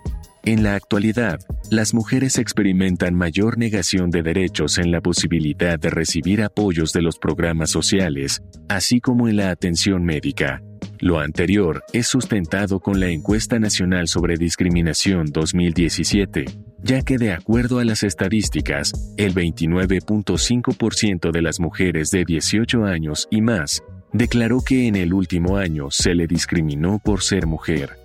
En 0.45 0.63
la 0.63 0.75
actualidad, 0.75 1.39
las 1.69 1.93
mujeres 1.93 2.37
experimentan 2.37 3.15
mayor 3.15 3.57
negación 3.57 4.09
de 4.09 4.23
derechos 4.23 4.77
en 4.77 4.91
la 4.91 5.01
posibilidad 5.01 5.77
de 5.77 5.89
recibir 5.89 6.41
apoyos 6.41 6.93
de 6.93 7.01
los 7.01 7.17
programas 7.17 7.69
sociales, 7.69 8.41
así 8.69 9.01
como 9.01 9.27
en 9.27 9.37
la 9.37 9.51
atención 9.51 10.05
médica. 10.05 10.61
Lo 10.99 11.19
anterior 11.19 11.83
es 11.91 12.07
sustentado 12.07 12.79
con 12.79 12.99
la 12.99 13.07
Encuesta 13.07 13.59
Nacional 13.59 14.07
sobre 14.07 14.37
Discriminación 14.37 15.25
2017, 15.25 16.45
ya 16.83 17.01
que 17.01 17.17
de 17.17 17.31
acuerdo 17.31 17.79
a 17.79 17.85
las 17.85 18.03
estadísticas, 18.03 18.91
el 19.17 19.33
29.5% 19.33 21.31
de 21.31 21.41
las 21.41 21.59
mujeres 21.59 22.11
de 22.11 22.25
18 22.25 22.85
años 22.85 23.27
y 23.31 23.41
más 23.41 23.81
declaró 24.11 24.61
que 24.61 24.87
en 24.87 24.95
el 24.95 25.13
último 25.13 25.57
año 25.57 25.89
se 25.89 26.13
le 26.13 26.27
discriminó 26.27 26.99
por 27.03 27.23
ser 27.23 27.47
mujer. 27.47 27.97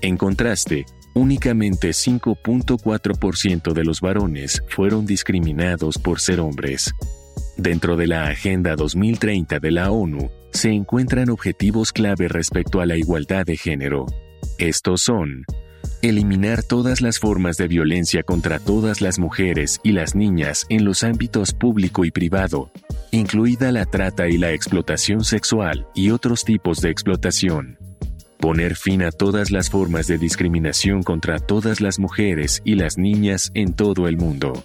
En 0.00 0.16
contraste, 0.16 0.86
únicamente 1.14 1.90
5.4% 1.90 3.72
de 3.72 3.84
los 3.84 4.00
varones 4.00 4.62
fueron 4.68 5.06
discriminados 5.06 5.98
por 5.98 6.18
ser 6.18 6.40
hombres. 6.40 6.92
Dentro 7.56 7.96
de 7.96 8.06
la 8.06 8.26
Agenda 8.26 8.74
2030 8.76 9.60
de 9.60 9.70
la 9.70 9.90
ONU, 9.90 10.30
se 10.52 10.70
encuentran 10.70 11.30
objetivos 11.30 11.92
clave 11.92 12.28
respecto 12.28 12.80
a 12.80 12.86
la 12.86 12.96
igualdad 12.96 13.44
de 13.44 13.56
género. 13.56 14.06
Estos 14.58 15.02
son 15.02 15.44
eliminar 16.02 16.62
todas 16.62 17.00
las 17.00 17.18
formas 17.18 17.56
de 17.56 17.68
violencia 17.68 18.22
contra 18.22 18.58
todas 18.58 19.00
las 19.00 19.18
mujeres 19.18 19.80
y 19.82 19.92
las 19.92 20.14
niñas 20.14 20.66
en 20.68 20.84
los 20.84 21.02
ámbitos 21.04 21.52
público 21.52 22.04
y 22.04 22.10
privado, 22.10 22.70
incluida 23.10 23.72
la 23.72 23.84
trata 23.86 24.28
y 24.28 24.38
la 24.38 24.52
explotación 24.52 25.24
sexual 25.24 25.86
y 25.94 26.10
otros 26.10 26.44
tipos 26.44 26.80
de 26.80 26.90
explotación. 26.90 27.78
Poner 28.38 28.74
fin 28.74 29.02
a 29.02 29.12
todas 29.12 29.52
las 29.52 29.70
formas 29.70 30.08
de 30.08 30.18
discriminación 30.18 31.04
contra 31.04 31.38
todas 31.38 31.80
las 31.80 32.00
mujeres 32.00 32.60
y 32.64 32.74
las 32.74 32.98
niñas 32.98 33.52
en 33.54 33.72
todo 33.72 34.08
el 34.08 34.16
mundo. 34.16 34.64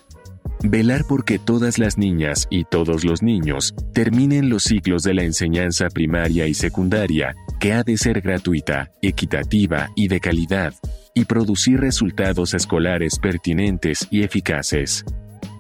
Velar 0.63 1.05
porque 1.07 1.37
todas 1.37 1.77
las 1.77 1.99
niñas 1.99 2.47
y 2.49 2.63
todos 2.63 3.05
los 3.05 3.21
niños 3.21 3.75
terminen 3.93 4.49
los 4.49 4.63
ciclos 4.63 5.03
de 5.03 5.13
la 5.13 5.23
enseñanza 5.23 5.89
primaria 5.89 6.47
y 6.47 6.55
secundaria, 6.55 7.35
que 7.59 7.73
ha 7.73 7.83
de 7.83 7.97
ser 7.97 8.21
gratuita, 8.21 8.91
equitativa 9.03 9.91
y 9.95 10.07
de 10.07 10.19
calidad, 10.19 10.73
y 11.17 11.25
producir 11.25 11.79
resultados 11.79 12.53
escolares 12.53 13.17
pertinentes 13.17 14.07
y 14.11 14.21
eficaces. 14.21 15.03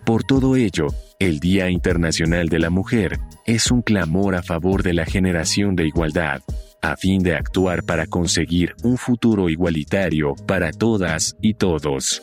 Por 0.05 0.23
todo 0.23 0.55
ello, 0.55 0.85
el 1.17 1.39
Día 1.39 1.71
Internacional 1.71 2.47
de 2.47 2.59
la 2.59 2.69
Mujer 2.69 3.19
es 3.47 3.71
un 3.71 3.81
clamor 3.81 4.35
a 4.35 4.43
favor 4.43 4.83
de 4.83 4.93
la 4.93 5.03
generación 5.03 5.75
de 5.75 5.87
igualdad, 5.87 6.43
a 6.83 6.95
fin 6.95 7.23
de 7.23 7.33
actuar 7.33 7.81
para 7.81 8.05
conseguir 8.05 8.75
un 8.83 8.99
futuro 8.99 9.49
igualitario 9.49 10.35
para 10.45 10.71
todas 10.71 11.35
y 11.41 11.55
todos. 11.55 12.21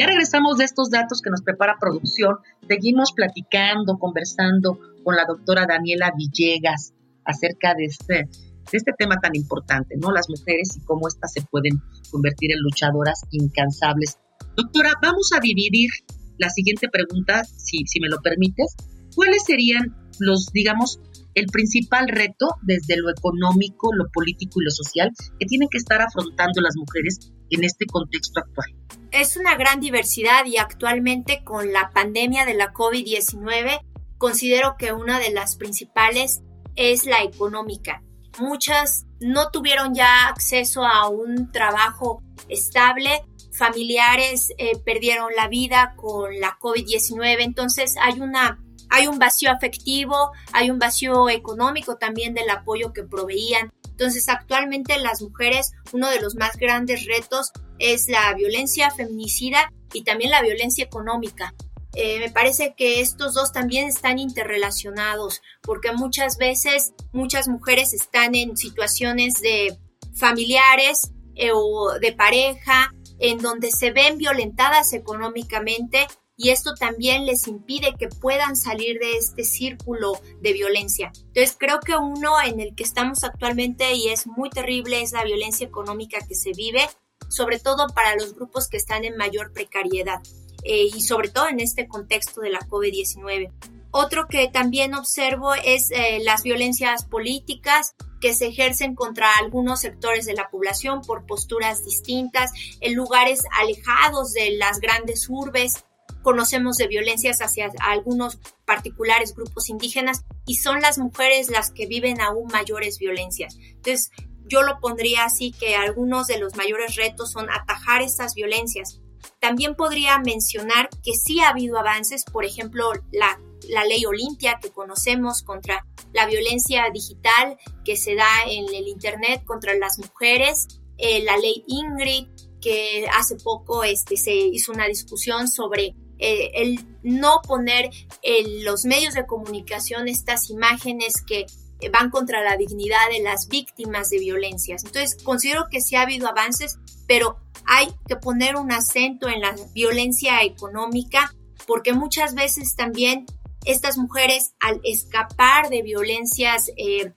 Ya 0.00 0.06
regresamos 0.06 0.56
de 0.56 0.64
estos 0.64 0.88
datos 0.88 1.20
que 1.20 1.28
nos 1.28 1.42
prepara 1.42 1.76
producción. 1.78 2.36
Seguimos 2.66 3.12
platicando, 3.12 3.98
conversando 3.98 4.80
con 5.04 5.14
la 5.14 5.26
doctora 5.28 5.66
Daniela 5.68 6.10
Villegas 6.16 6.94
acerca 7.22 7.74
de 7.74 7.84
este, 7.84 8.14
de 8.24 8.78
este 8.78 8.92
tema 8.96 9.16
tan 9.20 9.36
importante, 9.36 9.96
¿no? 9.98 10.10
Las 10.10 10.30
mujeres 10.30 10.74
y 10.74 10.80
cómo 10.86 11.06
éstas 11.06 11.34
se 11.34 11.42
pueden 11.42 11.82
convertir 12.10 12.50
en 12.50 12.60
luchadoras 12.60 13.20
incansables. 13.30 14.18
Doctora, 14.56 14.92
vamos 15.02 15.32
a 15.36 15.40
dividir 15.40 15.90
la 16.38 16.48
siguiente 16.48 16.88
pregunta, 16.88 17.44
si, 17.44 17.84
si 17.84 18.00
me 18.00 18.08
lo 18.08 18.22
permites. 18.22 18.76
¿Cuáles 19.14 19.44
serían 19.44 19.94
los, 20.18 20.46
digamos, 20.46 20.98
el 21.34 21.44
principal 21.48 22.08
reto 22.08 22.48
desde 22.62 22.96
lo 22.96 23.10
económico, 23.10 23.94
lo 23.94 24.08
político 24.10 24.62
y 24.62 24.64
lo 24.64 24.70
social 24.70 25.10
que 25.38 25.44
tienen 25.44 25.68
que 25.70 25.76
estar 25.76 26.00
afrontando 26.00 26.62
las 26.62 26.74
mujeres 26.78 27.30
en 27.50 27.64
este 27.64 27.84
contexto 27.84 28.40
actual? 28.40 28.99
Es 29.12 29.36
una 29.36 29.56
gran 29.56 29.80
diversidad 29.80 30.44
y 30.46 30.56
actualmente 30.56 31.42
con 31.42 31.72
la 31.72 31.90
pandemia 31.90 32.44
de 32.44 32.54
la 32.54 32.72
COVID-19 32.72 33.80
considero 34.18 34.76
que 34.78 34.92
una 34.92 35.18
de 35.18 35.30
las 35.30 35.56
principales 35.56 36.42
es 36.76 37.06
la 37.06 37.22
económica. 37.22 38.02
Muchas 38.38 39.06
no 39.18 39.50
tuvieron 39.50 39.94
ya 39.94 40.28
acceso 40.28 40.84
a 40.84 41.08
un 41.08 41.50
trabajo 41.50 42.22
estable, 42.48 43.24
familiares 43.52 44.52
eh, 44.58 44.78
perdieron 44.84 45.32
la 45.34 45.48
vida 45.48 45.94
con 45.96 46.38
la 46.38 46.56
COVID-19, 46.60 47.36
entonces 47.40 47.96
hay 48.00 48.20
una 48.20 48.60
hay 48.92 49.06
un 49.06 49.18
vacío 49.18 49.50
afectivo, 49.52 50.32
hay 50.52 50.70
un 50.70 50.78
vacío 50.80 51.28
económico 51.28 51.96
también 51.96 52.34
del 52.34 52.50
apoyo 52.50 52.92
que 52.92 53.04
proveían. 53.04 53.72
Entonces, 53.88 54.28
actualmente 54.28 54.98
las 54.98 55.22
mujeres, 55.22 55.72
uno 55.92 56.10
de 56.10 56.20
los 56.20 56.34
más 56.34 56.56
grandes 56.56 57.06
retos 57.06 57.52
es 57.80 58.08
la 58.08 58.32
violencia 58.34 58.90
feminicida 58.92 59.72
y 59.92 60.04
también 60.04 60.30
la 60.30 60.42
violencia 60.42 60.84
económica. 60.84 61.54
Eh, 61.94 62.20
me 62.20 62.30
parece 62.30 62.74
que 62.76 63.00
estos 63.00 63.34
dos 63.34 63.52
también 63.52 63.88
están 63.88 64.20
interrelacionados 64.20 65.42
porque 65.60 65.90
muchas 65.90 66.36
veces 66.36 66.92
muchas 67.12 67.48
mujeres 67.48 67.92
están 67.92 68.36
en 68.36 68.56
situaciones 68.56 69.40
de 69.40 69.76
familiares 70.14 71.10
eh, 71.34 71.50
o 71.52 71.98
de 71.98 72.12
pareja 72.12 72.94
en 73.18 73.38
donde 73.38 73.72
se 73.72 73.90
ven 73.90 74.18
violentadas 74.18 74.92
económicamente 74.92 76.06
y 76.36 76.50
esto 76.50 76.74
también 76.74 77.26
les 77.26 77.46
impide 77.48 77.96
que 77.98 78.08
puedan 78.08 78.56
salir 78.56 78.98
de 78.98 79.18
este 79.18 79.44
círculo 79.44 80.12
de 80.40 80.54
violencia. 80.54 81.12
Entonces 81.14 81.54
creo 81.58 81.80
que 81.80 81.96
uno 81.96 82.40
en 82.42 82.60
el 82.60 82.74
que 82.74 82.82
estamos 82.82 83.24
actualmente 83.24 83.92
y 83.92 84.08
es 84.08 84.26
muy 84.26 84.48
terrible 84.48 85.02
es 85.02 85.12
la 85.12 85.22
violencia 85.22 85.66
económica 85.66 86.18
que 86.26 86.34
se 86.34 86.52
vive, 86.52 86.88
sobre 87.30 87.58
todo 87.58 87.86
para 87.88 88.14
los 88.16 88.34
grupos 88.34 88.68
que 88.68 88.76
están 88.76 89.04
en 89.04 89.16
mayor 89.16 89.52
precariedad 89.52 90.20
eh, 90.62 90.88
y 90.94 91.00
sobre 91.00 91.28
todo 91.28 91.48
en 91.48 91.60
este 91.60 91.88
contexto 91.88 92.42
de 92.42 92.50
la 92.50 92.60
COVID-19. 92.60 93.50
Otro 93.92 94.28
que 94.28 94.48
también 94.48 94.94
observo 94.94 95.54
es 95.54 95.90
eh, 95.90 96.20
las 96.22 96.42
violencias 96.42 97.04
políticas 97.04 97.94
que 98.20 98.34
se 98.34 98.48
ejercen 98.48 98.94
contra 98.94 99.34
algunos 99.36 99.80
sectores 99.80 100.26
de 100.26 100.34
la 100.34 100.50
población 100.50 101.00
por 101.00 101.24
posturas 101.24 101.84
distintas 101.84 102.52
en 102.80 102.94
lugares 102.94 103.40
alejados 103.58 104.32
de 104.32 104.52
las 104.58 104.78
grandes 104.80 105.28
urbes 105.28 105.84
conocemos 106.22 106.76
de 106.76 106.86
violencias 106.86 107.40
hacia 107.40 107.70
algunos 107.80 108.38
particulares 108.64 109.34
grupos 109.34 109.68
indígenas 109.68 110.24
y 110.46 110.56
son 110.56 110.80
las 110.80 110.98
mujeres 110.98 111.50
las 111.50 111.70
que 111.70 111.86
viven 111.86 112.20
aún 112.20 112.48
mayores 112.52 112.98
violencias. 112.98 113.56
Entonces, 113.58 114.10
yo 114.50 114.62
lo 114.62 114.80
pondría 114.80 115.24
así 115.24 115.52
que 115.52 115.76
algunos 115.76 116.26
de 116.26 116.38
los 116.38 116.56
mayores 116.56 116.96
retos 116.96 117.30
son 117.30 117.48
atajar 117.50 118.02
estas 118.02 118.34
violencias. 118.34 119.00
También 119.38 119.74
podría 119.74 120.18
mencionar 120.18 120.88
que 121.02 121.12
sí 121.14 121.40
ha 121.40 121.50
habido 121.50 121.78
avances, 121.78 122.24
por 122.24 122.44
ejemplo, 122.44 122.92
la, 123.12 123.40
la 123.68 123.84
ley 123.84 124.04
Olimpia 124.04 124.58
que 124.60 124.70
conocemos 124.70 125.42
contra 125.42 125.86
la 126.12 126.26
violencia 126.26 126.84
digital 126.92 127.58
que 127.84 127.96
se 127.96 128.14
da 128.14 128.28
en 128.46 128.64
el 128.74 128.88
Internet 128.88 129.44
contra 129.44 129.74
las 129.74 129.98
mujeres, 129.98 130.66
eh, 130.98 131.22
la 131.22 131.36
ley 131.36 131.64
Ingrid, 131.66 132.26
que 132.60 133.06
hace 133.14 133.36
poco 133.36 133.84
este, 133.84 134.16
se 134.16 134.34
hizo 134.34 134.72
una 134.72 134.86
discusión 134.86 135.48
sobre 135.48 135.94
eh, 136.18 136.50
el 136.54 136.78
no 137.02 137.40
poner 137.46 137.88
en 138.20 138.64
los 138.64 138.84
medios 138.84 139.14
de 139.14 139.26
comunicación 139.26 140.08
estas 140.08 140.50
imágenes 140.50 141.14
que 141.26 141.46
van 141.88 142.10
contra 142.10 142.42
la 142.42 142.56
dignidad 142.56 143.08
de 143.10 143.22
las 143.22 143.48
víctimas 143.48 144.10
de 144.10 144.18
violencias. 144.18 144.84
Entonces, 144.84 145.22
considero 145.22 145.66
que 145.70 145.80
sí 145.80 145.96
ha 145.96 146.02
habido 146.02 146.28
avances, 146.28 146.78
pero 147.06 147.38
hay 147.66 147.88
que 148.06 148.16
poner 148.16 148.56
un 148.56 148.72
acento 148.72 149.28
en 149.28 149.40
la 149.40 149.54
violencia 149.72 150.42
económica, 150.42 151.34
porque 151.66 151.92
muchas 151.92 152.34
veces 152.34 152.74
también 152.76 153.26
estas 153.64 153.98
mujeres, 153.98 154.54
al 154.60 154.80
escapar 154.84 155.68
de 155.68 155.82
violencias 155.82 156.70
eh, 156.76 157.12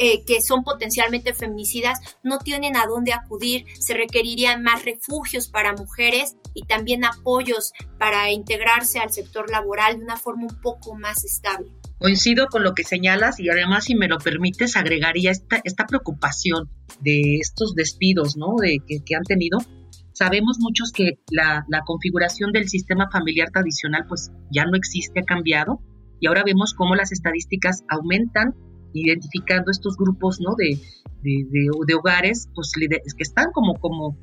eh, 0.00 0.24
que 0.24 0.40
son 0.40 0.62
potencialmente 0.62 1.34
feminicidas 1.34 1.98
no 2.22 2.38
tienen 2.38 2.76
a 2.76 2.86
dónde 2.86 3.12
acudir, 3.12 3.66
se 3.80 3.94
requerirían 3.94 4.62
más 4.62 4.84
refugios 4.84 5.48
para 5.48 5.72
mujeres 5.72 6.36
y 6.54 6.62
también 6.62 7.04
apoyos 7.04 7.72
para 7.98 8.30
integrarse 8.30 9.00
al 9.00 9.10
sector 9.10 9.50
laboral 9.50 9.98
de 9.98 10.04
una 10.04 10.16
forma 10.16 10.44
un 10.44 10.60
poco 10.60 10.94
más 10.94 11.24
estable. 11.24 11.72
Coincido 11.98 12.46
con 12.46 12.62
lo 12.62 12.74
que 12.74 12.84
señalas 12.84 13.40
y 13.40 13.48
además, 13.48 13.84
si 13.84 13.96
me 13.96 14.06
lo 14.06 14.18
permites, 14.18 14.76
agregaría 14.76 15.32
esta, 15.32 15.60
esta 15.64 15.86
preocupación 15.86 16.70
de 17.00 17.36
estos 17.36 17.74
despidos 17.74 18.36
¿no? 18.36 18.54
de, 18.60 18.78
que, 18.86 19.16
han 19.16 19.24
tenido. 19.24 19.58
Sabemos 20.12 20.58
muchos 20.60 20.92
que 20.92 21.18
la, 21.30 21.64
la 21.68 21.82
configuración 21.84 22.52
del 22.52 22.68
sistema 22.68 23.08
familiar 23.10 23.50
tradicional 23.50 24.04
pues 24.08 24.30
ya 24.50 24.64
no 24.64 24.76
existe, 24.76 25.20
ha 25.20 25.24
cambiado 25.24 25.80
y 26.20 26.28
ahora 26.28 26.44
vemos 26.44 26.74
cómo 26.74 26.94
las 26.94 27.10
estadísticas 27.12 27.82
aumentan 27.88 28.54
identificando 28.92 29.70
estos 29.70 29.96
grupos 29.96 30.38
¿no? 30.40 30.54
de, 30.56 30.78
de, 31.22 31.94
hogares 31.94 32.48
pues, 32.54 32.72
que 32.76 33.22
están 33.22 33.52
como, 33.52 33.74
como 33.74 34.16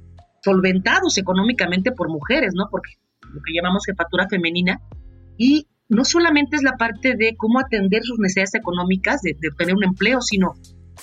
solventados 0.44 1.17
económicamente 1.17 1.91
por 1.91 2.10
mujeres, 2.10 2.53
¿no? 2.55 2.67
porque 2.72 2.94
lo 3.34 3.41
que 3.41 3.53
llamamos 3.53 3.86
jefatura 3.86 4.27
femenina, 4.29 4.79
y 5.38 5.67
no 5.89 6.05
solamente 6.05 6.55
es 6.55 6.63
la 6.63 6.77
parte 6.77 7.15
de 7.15 7.35
cómo 7.37 7.59
atender 7.59 8.03
sus 8.03 8.19
necesidades 8.19 8.55
económicas, 8.55 9.21
de, 9.21 9.35
de 9.39 9.49
tener 9.57 9.75
un 9.75 9.83
empleo, 9.83 10.21
sino, 10.21 10.53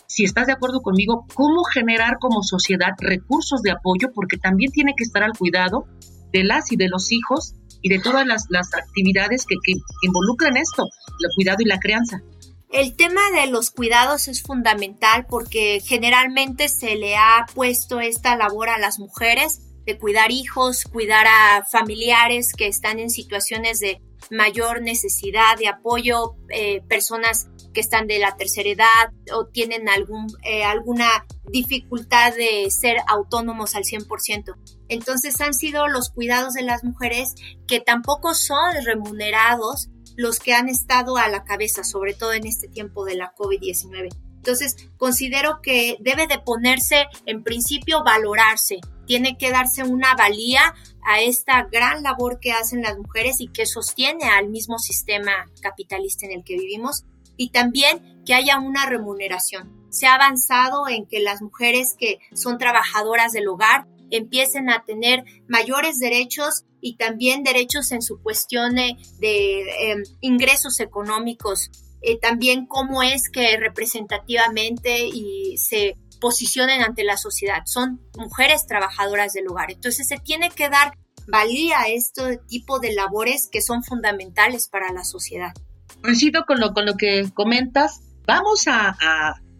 si 0.06 0.24
estás 0.24 0.46
de 0.46 0.52
acuerdo 0.52 0.80
conmigo, 0.80 1.26
cómo 1.34 1.64
generar 1.64 2.18
como 2.18 2.42
sociedad 2.42 2.92
recursos 2.98 3.62
de 3.62 3.70
apoyo, 3.70 4.08
porque 4.14 4.36
también 4.36 4.72
tiene 4.72 4.94
que 4.96 5.04
estar 5.04 5.22
al 5.22 5.36
cuidado 5.36 5.86
de 6.32 6.44
las 6.44 6.72
y 6.72 6.76
de 6.76 6.88
los 6.88 7.12
hijos 7.12 7.54
y 7.82 7.88
de 7.88 7.98
todas 7.98 8.26
las, 8.26 8.46
las 8.48 8.72
actividades 8.74 9.44
que, 9.46 9.56
que, 9.62 9.74
involucran 10.02 10.56
esto, 10.56 10.84
el 10.84 11.30
cuidado 11.34 11.58
y 11.60 11.66
la 11.66 11.78
crianza. 11.78 12.22
El 12.70 12.96
tema 12.96 13.20
de 13.34 13.48
los 13.48 13.70
cuidados 13.70 14.28
es 14.28 14.42
fundamental 14.42 15.26
porque 15.28 15.80
generalmente 15.84 16.68
se 16.68 16.96
le 16.96 17.16
ha 17.16 17.44
puesto 17.54 18.00
esta 18.00 18.34
labor 18.36 18.70
a 18.70 18.78
las 18.78 18.98
mujeres 18.98 19.60
de 19.84 19.98
cuidar 19.98 20.30
hijos, 20.30 20.84
cuidar 20.84 21.26
a 21.26 21.64
familiares 21.70 22.52
que 22.56 22.68
están 22.68 22.98
en 22.98 23.10
situaciones 23.10 23.80
de 23.80 24.00
mayor 24.32 24.82
necesidad 24.82 25.58
de 25.58 25.68
apoyo, 25.68 26.36
eh, 26.48 26.82
personas 26.88 27.48
que 27.72 27.80
están 27.80 28.06
de 28.06 28.18
la 28.18 28.36
tercera 28.36 28.68
edad 28.68 29.12
o 29.34 29.46
tienen 29.46 29.88
algún, 29.88 30.26
eh, 30.42 30.64
alguna 30.64 31.26
dificultad 31.50 32.34
de 32.34 32.70
ser 32.70 32.96
autónomos 33.06 33.74
al 33.74 33.84
100%. 33.84 34.56
Entonces 34.88 35.40
han 35.40 35.54
sido 35.54 35.86
los 35.88 36.10
cuidados 36.10 36.54
de 36.54 36.62
las 36.62 36.82
mujeres 36.82 37.34
que 37.66 37.80
tampoco 37.80 38.34
son 38.34 38.72
remunerados 38.84 39.88
los 40.16 40.38
que 40.38 40.54
han 40.54 40.68
estado 40.68 41.16
a 41.16 41.28
la 41.28 41.44
cabeza, 41.44 41.84
sobre 41.84 42.14
todo 42.14 42.32
en 42.32 42.46
este 42.46 42.68
tiempo 42.68 43.04
de 43.04 43.16
la 43.16 43.34
COVID-19. 43.34 44.08
Entonces, 44.36 44.76
considero 44.96 45.60
que 45.62 45.96
debe 46.00 46.26
de 46.26 46.40
ponerse, 46.40 47.06
en 47.26 47.44
principio, 47.44 48.02
valorarse. 48.02 48.80
Tiene 49.06 49.38
que 49.38 49.50
darse 49.50 49.84
una 49.84 50.16
valía 50.16 50.74
a 51.04 51.20
esta 51.20 51.68
gran 51.70 52.02
labor 52.02 52.38
que 52.40 52.52
hacen 52.52 52.82
las 52.82 52.98
mujeres 52.98 53.40
y 53.40 53.48
que 53.48 53.66
sostiene 53.66 54.24
al 54.24 54.48
mismo 54.48 54.78
sistema 54.78 55.32
capitalista 55.60 56.26
en 56.26 56.32
el 56.32 56.44
que 56.44 56.58
vivimos. 56.58 57.04
Y 57.36 57.50
también 57.50 58.22
que 58.24 58.34
haya 58.34 58.58
una 58.58 58.86
remuneración. 58.86 59.86
Se 59.90 60.06
ha 60.06 60.14
avanzado 60.14 60.88
en 60.88 61.06
que 61.06 61.20
las 61.20 61.42
mujeres 61.42 61.96
que 61.98 62.18
son 62.34 62.58
trabajadoras 62.58 63.32
del 63.32 63.48
hogar 63.48 63.86
empiecen 64.10 64.70
a 64.70 64.84
tener 64.84 65.24
mayores 65.48 65.98
derechos 65.98 66.64
y 66.80 66.96
también 66.96 67.42
derechos 67.42 67.92
en 67.92 68.02
su 68.02 68.20
cuestión 68.20 68.74
de, 68.74 68.96
em, 69.20 70.02
ingresos 70.20 70.80
económicos. 70.80 71.70
Eh, 72.02 72.18
también 72.18 72.66
cómo 72.66 73.02
es 73.02 73.30
que 73.30 73.56
representativamente 73.56 75.06
y 75.06 75.56
se 75.56 75.96
posicionen 76.22 76.82
ante 76.82 77.02
la 77.02 77.16
sociedad. 77.16 77.62
Son 77.66 78.00
mujeres 78.16 78.64
trabajadoras 78.66 79.32
del 79.32 79.48
hogar. 79.48 79.72
Entonces 79.72 80.06
se 80.06 80.18
tiene 80.18 80.50
que 80.50 80.68
dar 80.70 80.96
valía 81.26 81.80
a 81.80 81.88
este 81.88 82.38
tipo 82.48 82.78
de 82.78 82.94
labores 82.94 83.48
que 83.50 83.60
son 83.60 83.82
fundamentales 83.82 84.68
para 84.68 84.92
la 84.92 85.04
sociedad. 85.04 85.52
Coincido 86.00 86.44
con 86.46 86.60
lo, 86.60 86.72
con 86.72 86.86
lo 86.86 86.94
que 86.94 87.28
comentas. 87.34 88.00
Vamos 88.26 88.64
a, 88.68 88.96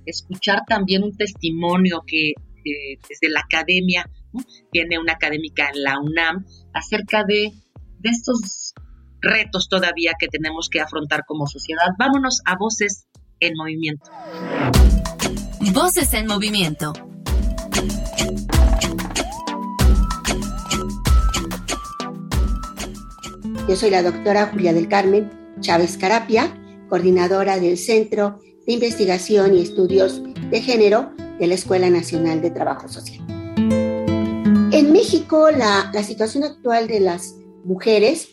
escuchar 0.04 0.62
también 0.66 1.04
un 1.04 1.16
testimonio 1.16 2.02
que 2.04 2.32
desde 3.08 3.28
la 3.32 3.38
academia 3.40 4.04
tiene 4.72 4.98
una 4.98 5.12
académica 5.12 5.70
en 5.72 5.82
la 5.84 6.00
UNAM 6.00 6.44
acerca 6.74 7.22
de, 7.24 7.52
estos 8.02 8.74
retos 9.20 9.68
todavía 9.68 10.14
que 10.18 10.26
tenemos 10.26 10.68
que 10.68 10.80
afrontar 10.80 11.24
como 11.24 11.46
sociedad. 11.46 11.86
Vámonos 11.98 12.40
a 12.44 12.56
Voces 12.56 13.06
en 13.38 13.54
Movimiento. 13.56 14.10
Voces 15.72 16.12
en 16.12 16.26
Movimiento. 16.26 16.92
Yo 23.66 23.76
soy 23.76 23.88
la 23.88 24.02
doctora 24.02 24.48
Julia 24.48 24.74
del 24.74 24.88
Carmen 24.88 25.30
Chávez 25.60 25.96
Carapia, 25.96 26.54
coordinadora 26.90 27.58
del 27.58 27.78
Centro 27.78 28.38
de 28.66 28.74
Investigación 28.74 29.56
y 29.56 29.62
Estudios 29.62 30.20
de 30.50 30.60
Género 30.60 31.10
de 31.38 31.46
la 31.46 31.54
Escuela 31.54 31.88
Nacional 31.88 32.42
de 32.42 32.50
Trabajo 32.50 32.88
Social. 32.88 33.24
En 34.72 34.92
México, 34.92 35.50
la, 35.50 35.90
situación 36.02 36.44
actual 36.44 36.86
de 36.86 37.00
las 37.00 37.36
mujeres, 37.64 38.28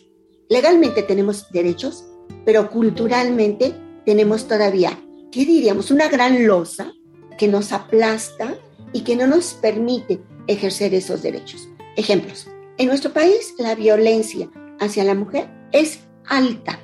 legalmente 0.50 1.02
tenemos 1.04 1.50
derechos, 1.52 2.04
pero 2.44 2.68
culturalmente 2.68 3.74
tenemos 4.04 4.46
todavía, 4.46 4.98
¿qué 5.32 5.46
diríamos? 5.46 5.90
Una 5.90 6.08
gran 6.08 6.46
losa 6.46 6.92
que 7.40 7.48
nos 7.48 7.72
aplasta 7.72 8.54
y 8.92 9.00
que 9.00 9.16
no 9.16 9.26
nos 9.26 9.54
permite 9.54 10.20
ejercer 10.46 10.92
esos 10.92 11.22
derechos. 11.22 11.70
Ejemplos. 11.96 12.46
En 12.76 12.88
nuestro 12.88 13.14
país, 13.14 13.54
la 13.56 13.74
violencia 13.74 14.50
hacia 14.78 15.04
la 15.04 15.14
mujer 15.14 15.48
es 15.72 16.00
alta. 16.26 16.80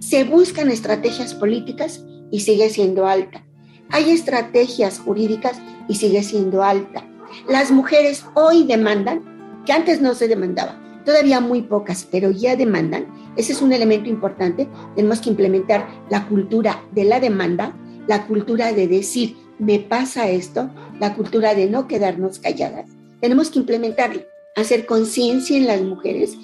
Se 0.00 0.24
buscan 0.24 0.72
estrategias 0.72 1.34
políticas 1.34 2.04
y 2.32 2.40
sigue 2.40 2.68
siendo 2.68 3.06
alta. 3.06 3.46
Hay 3.90 4.10
estrategias 4.10 4.98
jurídicas 4.98 5.60
y 5.86 5.94
sigue 5.94 6.24
siendo 6.24 6.64
alta. 6.64 7.08
Las 7.48 7.70
mujeres 7.70 8.24
hoy 8.34 8.64
demandan, 8.64 9.62
que 9.64 9.72
antes 9.72 10.00
no 10.00 10.16
se 10.16 10.26
demandaba, 10.26 10.82
todavía 11.06 11.38
muy 11.38 11.62
pocas, 11.62 12.08
pero 12.10 12.32
ya 12.32 12.56
demandan. 12.56 13.06
Ese 13.36 13.52
es 13.52 13.62
un 13.62 13.72
elemento 13.72 14.10
importante. 14.10 14.68
Tenemos 14.96 15.20
que 15.20 15.30
implementar 15.30 15.86
la 16.10 16.26
cultura 16.26 16.82
de 16.90 17.04
la 17.04 17.20
demanda, 17.20 17.76
la 18.08 18.26
cultura 18.26 18.72
de 18.72 18.88
decir, 18.88 19.41
me 19.62 19.78
pasa 19.78 20.28
esto, 20.28 20.70
la 20.98 21.14
cultura 21.14 21.54
de 21.54 21.70
no 21.70 21.86
quedarnos 21.86 22.40
calladas. 22.40 22.90
Tenemos 23.20 23.48
que 23.48 23.60
implementarla, 23.60 24.22
hacer 24.56 24.86
conciencia 24.86 25.56
en 25.56 25.68
las 25.68 25.80
mujeres 25.82 26.36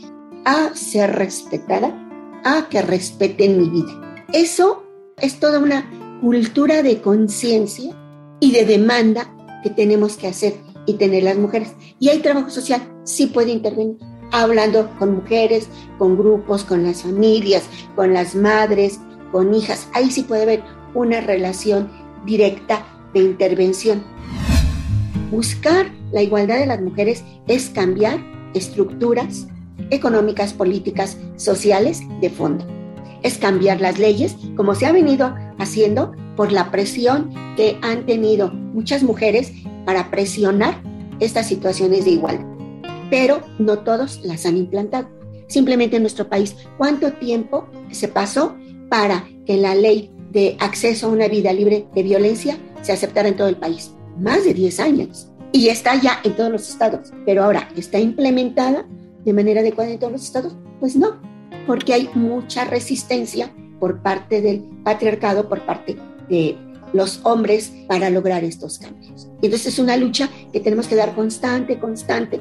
a 0.44 0.70
ser 0.74 1.16
respetada, 1.16 1.92
a 2.44 2.68
que 2.68 2.80
respeten 2.80 3.58
mi 3.58 3.68
vida. 3.70 4.24
Eso 4.32 4.84
es 5.16 5.40
toda 5.40 5.58
una 5.58 5.90
cultura 6.20 6.84
de 6.84 7.00
conciencia 7.00 7.92
y 8.38 8.52
de 8.52 8.64
demanda 8.64 9.34
que 9.64 9.70
tenemos 9.70 10.16
que 10.16 10.28
hacer 10.28 10.54
y 10.86 10.94
tener 10.94 11.24
las 11.24 11.38
mujeres. 11.38 11.74
Y 11.98 12.10
hay 12.10 12.20
trabajo 12.20 12.50
social, 12.50 12.80
sí 13.02 13.26
puede 13.26 13.50
intervenir, 13.50 13.96
hablando 14.30 14.88
con 15.00 15.16
mujeres, 15.16 15.68
con 15.98 16.16
grupos, 16.16 16.62
con 16.62 16.84
las 16.84 17.02
familias, 17.02 17.64
con 17.96 18.14
las 18.14 18.36
madres, 18.36 19.00
con 19.32 19.52
hijas. 19.54 19.88
Ahí 19.92 20.12
sí 20.12 20.22
puede 20.22 20.42
haber 20.42 20.62
una 20.94 21.20
relación 21.20 21.90
directa 22.24 22.86
de 23.18 23.24
intervención. 23.24 24.02
Buscar 25.30 25.90
la 26.12 26.22
igualdad 26.22 26.58
de 26.58 26.66
las 26.66 26.80
mujeres 26.80 27.22
es 27.46 27.68
cambiar 27.70 28.18
estructuras 28.54 29.46
económicas, 29.90 30.52
políticas, 30.52 31.18
sociales 31.36 32.00
de 32.20 32.30
fondo. 32.30 32.66
Es 33.22 33.38
cambiar 33.38 33.80
las 33.80 33.98
leyes 33.98 34.36
como 34.56 34.74
se 34.74 34.86
ha 34.86 34.92
venido 34.92 35.34
haciendo 35.58 36.12
por 36.36 36.52
la 36.52 36.70
presión 36.70 37.30
que 37.56 37.78
han 37.82 38.06
tenido 38.06 38.50
muchas 38.52 39.02
mujeres 39.02 39.52
para 39.84 40.10
presionar 40.10 40.80
estas 41.20 41.48
situaciones 41.48 42.04
de 42.04 42.12
igualdad. 42.12 42.46
Pero 43.10 43.42
no 43.58 43.80
todos 43.80 44.20
las 44.24 44.46
han 44.46 44.56
implantado. 44.56 45.08
Simplemente 45.48 45.96
en 45.96 46.02
nuestro 46.02 46.28
país, 46.28 46.54
¿cuánto 46.76 47.12
tiempo 47.14 47.66
se 47.90 48.08
pasó 48.08 48.54
para 48.88 49.26
que 49.46 49.56
la 49.56 49.74
ley 49.74 50.10
de 50.30 50.56
acceso 50.60 51.06
a 51.06 51.10
una 51.10 51.26
vida 51.26 51.52
libre 51.52 51.86
de 51.94 52.02
violencia 52.02 52.58
se 52.82 52.92
aceptara 52.92 53.28
en 53.28 53.36
todo 53.36 53.48
el 53.48 53.56
país? 53.56 53.92
Más 54.18 54.44
de 54.44 54.54
10 54.54 54.80
años. 54.80 55.28
y 55.50 55.68
está 55.68 55.94
ya 55.98 56.20
en 56.24 56.36
todos 56.36 56.52
los 56.52 56.68
estados. 56.68 57.10
Pero 57.24 57.42
ahora, 57.42 57.70
¿está 57.74 57.98
implementada 57.98 58.86
de 59.24 59.32
manera 59.32 59.60
adecuada 59.60 59.90
en 59.90 59.98
todos 59.98 60.12
los 60.12 60.22
estados? 60.22 60.54
Pues 60.78 60.94
no, 60.94 61.16
porque 61.66 61.94
hay 61.94 62.10
mucha 62.14 62.64
resistencia 62.66 63.50
por 63.80 64.02
parte 64.02 64.42
del 64.42 64.60
patriarcado, 64.84 65.48
por 65.48 65.64
parte 65.64 65.96
de 66.28 66.56
los 66.92 67.20
hombres 67.24 67.72
para 67.86 68.10
lograr 68.10 68.44
estos 68.44 68.78
cambios. 68.78 69.28
Entonces 69.42 69.66
es 69.74 69.78
una 69.78 69.96
lucha 69.96 70.28
que 70.52 70.60
tenemos 70.60 70.86
que 70.86 70.96
dar 70.96 71.14
constante, 71.14 71.78
constante, 71.78 72.40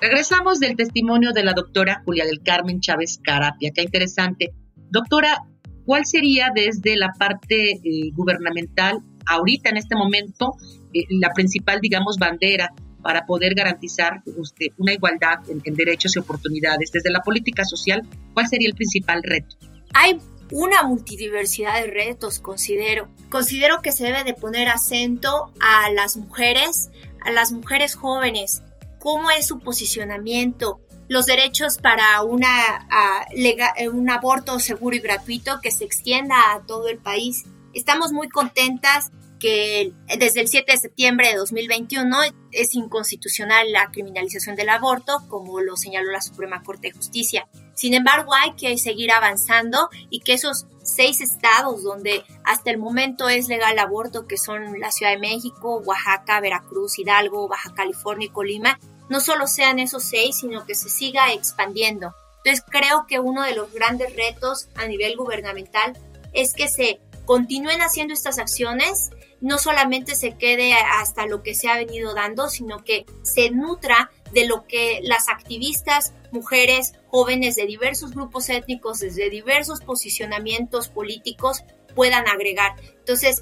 Regresamos 0.00 0.60
del 0.60 0.76
testimonio 0.76 1.32
de 1.32 1.42
la 1.42 1.54
doctora 1.54 2.02
Julia 2.04 2.24
del 2.24 2.40
Carmen 2.42 2.80
Chávez 2.80 3.18
Carapia. 3.20 3.72
Qué 3.74 3.82
interesante. 3.82 4.52
Doctora, 4.90 5.44
¿cuál 5.84 6.06
sería 6.06 6.50
desde 6.54 6.96
la 6.96 7.12
parte 7.18 7.72
eh, 7.72 8.10
gubernamental, 8.12 9.00
ahorita 9.26 9.70
en 9.70 9.78
este 9.78 9.96
momento, 9.96 10.54
eh, 10.94 11.04
la 11.10 11.32
principal, 11.32 11.80
digamos, 11.80 12.16
bandera 12.16 12.72
para 13.02 13.26
poder 13.26 13.54
garantizar 13.54 14.22
usted, 14.36 14.66
una 14.76 14.92
igualdad 14.92 15.38
en, 15.48 15.74
derechos 15.74 16.14
y 16.14 16.20
oportunidades? 16.20 16.92
Desde 16.92 17.10
la 17.10 17.20
política 17.20 17.64
social, 17.64 18.02
¿cuál 18.34 18.46
sería 18.46 18.68
el 18.68 18.74
principal 18.74 19.20
reto? 19.24 19.56
Hay 19.94 20.20
una 20.52 20.84
multidiversidad 20.84 21.82
de 21.82 21.90
retos, 21.90 22.38
considero. 22.38 23.08
Considero 23.30 23.82
que 23.82 23.90
se 23.90 24.04
debe 24.04 24.22
de 24.22 24.34
poner 24.34 24.68
acento 24.68 25.52
a 25.60 25.90
las 25.90 26.16
mujeres, 26.16 26.90
a 27.20 27.32
las 27.32 27.50
mujeres 27.50 27.96
jóvenes, 27.96 28.62
cómo 28.98 29.30
es 29.30 29.46
su 29.46 29.58
posicionamiento, 29.60 30.80
los 31.08 31.26
derechos 31.26 31.78
para 31.78 32.22
una, 32.22 32.86
eh, 33.30 33.88
un 33.88 34.10
aborto 34.10 34.58
seguro 34.58 34.96
y 34.96 35.00
gratuito 35.00 35.60
que 35.62 35.70
se 35.70 35.84
extienda 35.84 36.52
a 36.52 36.66
todo 36.66 36.88
el 36.88 36.98
país. 36.98 37.44
Estamos 37.72 38.12
muy 38.12 38.28
contentas 38.28 39.10
que 39.38 39.92
desde 40.18 40.40
el 40.40 40.48
7 40.48 40.72
de 40.72 40.78
septiembre 40.78 41.28
de 41.28 41.36
2021 41.36 42.16
es 42.52 42.74
inconstitucional 42.74 43.70
la 43.72 43.90
criminalización 43.90 44.56
del 44.56 44.68
aborto, 44.68 45.22
como 45.28 45.60
lo 45.60 45.76
señaló 45.76 46.10
la 46.10 46.20
Suprema 46.20 46.62
Corte 46.62 46.88
de 46.88 46.94
Justicia. 46.94 47.48
Sin 47.78 47.94
embargo, 47.94 48.34
hay 48.34 48.54
que 48.54 48.76
seguir 48.76 49.12
avanzando 49.12 49.88
y 50.10 50.18
que 50.18 50.32
esos 50.32 50.66
seis 50.82 51.20
estados 51.20 51.84
donde 51.84 52.24
hasta 52.42 52.72
el 52.72 52.76
momento 52.76 53.28
es 53.28 53.46
legal 53.46 53.74
el 53.74 53.78
aborto, 53.78 54.26
que 54.26 54.36
son 54.36 54.80
la 54.80 54.90
Ciudad 54.90 55.12
de 55.12 55.20
México, 55.20 55.80
Oaxaca, 55.86 56.40
Veracruz, 56.40 56.98
Hidalgo, 56.98 57.46
Baja 57.46 57.72
California 57.74 58.26
y 58.26 58.30
Colima, 58.30 58.80
no 59.08 59.20
solo 59.20 59.46
sean 59.46 59.78
esos 59.78 60.02
seis, 60.02 60.38
sino 60.40 60.66
que 60.66 60.74
se 60.74 60.88
siga 60.88 61.32
expandiendo. 61.32 62.16
Entonces 62.38 62.64
creo 62.68 63.06
que 63.06 63.20
uno 63.20 63.44
de 63.44 63.54
los 63.54 63.72
grandes 63.72 64.12
retos 64.16 64.68
a 64.74 64.88
nivel 64.88 65.16
gubernamental 65.16 65.96
es 66.32 66.54
que 66.54 66.66
se 66.66 66.98
continúen 67.26 67.80
haciendo 67.80 68.12
estas 68.12 68.40
acciones, 68.40 69.10
no 69.40 69.56
solamente 69.58 70.16
se 70.16 70.36
quede 70.36 70.72
hasta 70.72 71.26
lo 71.26 71.44
que 71.44 71.54
se 71.54 71.68
ha 71.68 71.76
venido 71.76 72.12
dando, 72.12 72.48
sino 72.48 72.82
que 72.82 73.06
se 73.22 73.50
nutra 73.50 74.10
de 74.32 74.46
lo 74.46 74.66
que 74.66 75.00
las 75.02 75.28
activistas, 75.28 76.12
mujeres, 76.30 76.94
jóvenes 77.08 77.56
de 77.56 77.66
diversos 77.66 78.12
grupos 78.12 78.48
étnicos, 78.48 79.00
desde 79.00 79.30
diversos 79.30 79.80
posicionamientos 79.80 80.88
políticos 80.88 81.62
puedan 81.94 82.28
agregar. 82.28 82.76
Entonces, 82.98 83.40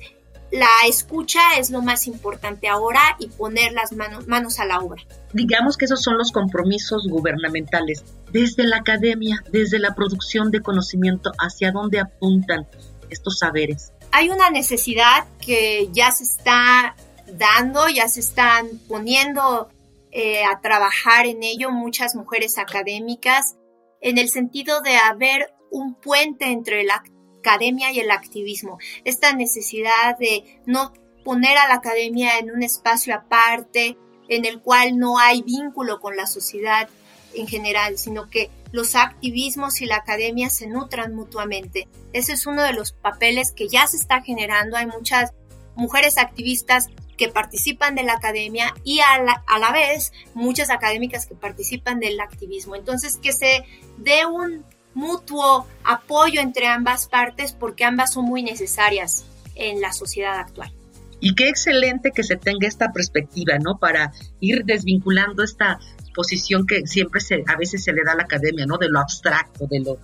la 0.53 0.69
escucha 0.89 1.41
es 1.59 1.71
lo 1.71 1.83
más 1.83 2.07
importante 2.07 2.69
ahora 2.69 3.01
y 3.19 3.29
poner 3.29 3.73
las 3.73 3.93
manos, 3.93 4.27
manos 4.29 4.61
a 4.61 4.65
la 4.65 4.79
obra. 4.79 5.03
Digamos 5.33 5.77
que 5.77 5.87
esos 5.87 6.03
son 6.03 6.17
los 6.19 6.31
compromisos 6.31 7.09
gubernamentales. 7.09 8.05
Desde 8.31 8.65
la 8.65 8.79
academia, 8.79 9.43
desde 9.51 9.79
la 9.79 9.95
producción 9.95 10.51
de 10.51 10.63
conocimiento, 10.63 11.33
¿hacia 11.39 11.73
dónde 11.73 12.01
apuntan 12.01 12.67
estos 13.11 13.39
saberes? 13.39 13.93
Hay 14.13 14.29
una 14.29 14.51
necesidad 14.51 15.27
que 15.45 15.89
ya 15.93 16.13
se 16.13 16.25
está 16.25 16.95
dando, 17.33 17.89
ya 17.89 18.09
se 18.09 18.21
están 18.21 18.69
poniendo 18.89 19.69
eh, 20.19 20.45
a 20.45 20.63
trabajar 20.63 21.27
en 21.27 21.43
ello 21.43 21.71
muchas 21.71 22.15
mujeres 22.15 22.57
académicas, 22.57 23.57
en 24.01 24.17
el 24.17 24.31
sentido 24.31 24.81
de 24.81 24.97
haber 24.97 25.53
un 25.71 25.95
puente 25.95 26.47
entre 26.47 26.85
la 26.85 27.05
academia 27.39 27.93
y 27.93 28.01
el 28.01 28.11
activismo. 28.11 28.79
Esta 29.05 29.35
necesidad 29.35 30.17
de 30.17 30.63
no 30.65 30.95
poner 31.23 31.59
a 31.59 31.69
la 31.69 31.75
academia 31.75 32.39
en 32.39 32.51
un 32.51 32.63
espacio 32.63 33.15
aparte, 33.15 33.99
en 34.31 34.47
el 34.47 34.63
cual 34.63 34.97
no 34.97 35.19
hay 35.19 35.43
vínculo 35.43 36.01
con 36.01 36.17
la 36.17 36.27
sociedad 36.27 36.89
en 37.35 37.47
general, 37.47 37.99
sino 37.99 38.31
que 38.31 38.49
los 38.73 38.95
activismos 38.95 39.83
y 39.83 39.85
la 39.85 39.97
academia 39.97 40.49
se 40.49 40.67
nutran 40.67 41.15
mutuamente. 41.15 41.89
Ese 42.15 42.33
es 42.33 42.47
uno 42.47 42.63
de 42.63 42.73
los 42.73 42.93
papeles 42.93 43.53
que 43.53 43.69
ya 43.69 43.87
se 43.87 43.99
está 43.99 44.23
generando. 44.23 44.79
Hay 44.79 44.87
muchas 44.87 45.35
mujeres 45.75 46.17
activistas 46.17 46.87
que 47.17 47.29
participan 47.29 47.95
de 47.95 48.03
la 48.03 48.15
academia 48.15 48.75
y 48.85 49.01
a 49.01 49.23
la, 49.23 49.43
a 49.47 49.59
la 49.59 49.73
vez 49.73 50.13
muchas 50.35 50.71
académicas 50.71 51.27
que 51.27 51.35
participan 51.35 52.01
del 52.01 52.21
activismo. 52.21 52.77
Entonces, 52.77 53.17
que 53.17 53.33
se 53.33 53.65
dé 53.99 54.27
un 54.27 54.65
mutuo 54.95 55.67
apoyo 55.85 56.41
entre 56.41 56.67
ambas 56.67 57.07
partes 57.07 57.53
porque 57.53 57.85
ambas 57.85 58.15
son 58.15 58.25
muy 58.25 58.43
necesarias 58.43 59.27
en 59.55 59.81
la 59.81 59.93
sociedad 59.93 60.39
actual. 60.39 60.73
Y 61.21 61.35
qué 61.35 61.49
excelente 61.49 62.13
que 62.13 62.23
se 62.23 62.37
tenga 62.37 62.69
esta 62.69 62.93
perspectiva, 62.93 63.59
¿no? 63.59 63.79
Para 63.79 64.13
ir 64.41 64.65
desvinculando 64.65 65.43
esta 65.43 65.79
posición 66.15 66.67
que 66.67 66.87
siempre 66.87 67.21
se, 67.21 67.43
a 67.47 67.57
veces 67.57 67.85
se 67.85 67.93
le 67.93 68.03
da 68.05 68.13
a 68.13 68.17
la 68.17 68.25
academia, 68.25 68.67
¿no? 68.67 68.79
De 68.79 68.89
lo 68.89 69.01
abstracto, 69.01 69.67
de 69.67 69.81
lo 69.81 69.99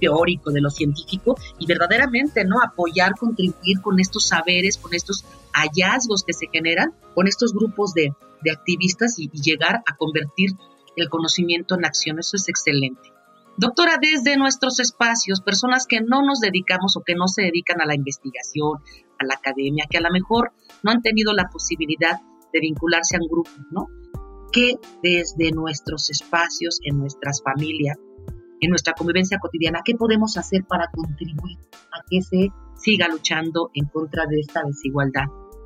teórico, 0.00 0.50
de 0.50 0.60
lo 0.60 0.70
científico, 0.70 1.36
y 1.58 1.66
verdaderamente, 1.66 2.44
¿no? 2.44 2.56
Apoyar, 2.60 3.14
contribuir 3.14 3.80
con 3.82 4.00
estos 4.00 4.26
saberes, 4.26 4.78
con 4.78 4.94
estos 4.94 5.24
hallazgos 5.52 6.24
que 6.24 6.32
se 6.32 6.46
generan, 6.52 6.94
con 7.14 7.28
estos 7.28 7.52
grupos 7.52 7.94
de, 7.94 8.12
activistas 8.50 9.18
y 9.18 9.28
llegar 9.28 9.82
a 9.86 9.96
convertir 9.96 10.52
el 10.96 11.10
conocimiento 11.10 11.74
en 11.74 11.84
acción. 11.84 12.18
Eso 12.18 12.36
es 12.36 12.48
excelente. 12.48 13.12
Doctora, 13.58 13.98
desde 14.00 14.38
nuestros 14.38 14.80
espacios, 14.80 15.42
personas 15.42 15.86
que 15.86 16.00
no 16.00 16.22
nos 16.22 16.40
dedicamos 16.40 16.96
o 16.96 17.02
que 17.02 17.14
no 17.14 17.28
se 17.28 17.42
dedican 17.42 17.82
a 17.82 17.84
la 17.84 17.94
investigación, 17.94 18.78
a 19.18 19.26
la 19.26 19.34
academia, 19.34 19.84
que 19.90 19.98
a 19.98 20.00
lo 20.00 20.08
mejor 20.10 20.52
no 20.82 20.90
han 20.90 21.02
tenido 21.02 21.34
la 21.34 21.50
posibilidad 21.50 22.18
de 22.50 22.60
vincularse 22.60 23.16
a 23.16 23.20
un 23.20 23.28
grupo, 23.28 23.50
¿no? 23.70 23.88
Que 24.50 24.76
desde 25.02 25.50
nuestros 25.52 26.08
espacios, 26.08 26.78
en 26.82 26.98
nuestras 26.98 27.42
familias, 27.42 27.98
en 28.60 28.70
nuestra 28.70 28.94
convivencia 28.94 29.38
cotidiana, 29.38 29.80
¿qué 29.84 29.94
podemos 29.94 30.36
hacer 30.36 30.64
para 30.64 30.88
contribuir 30.90 31.58
a 31.92 32.02
que 32.08 32.22
se 32.22 32.48
siga 32.76 33.08
luchando 33.08 33.70
en 33.74 33.86
contra 33.86 34.26
de 34.26 34.40
esta 34.40 34.62
desigualdad? 34.62 35.24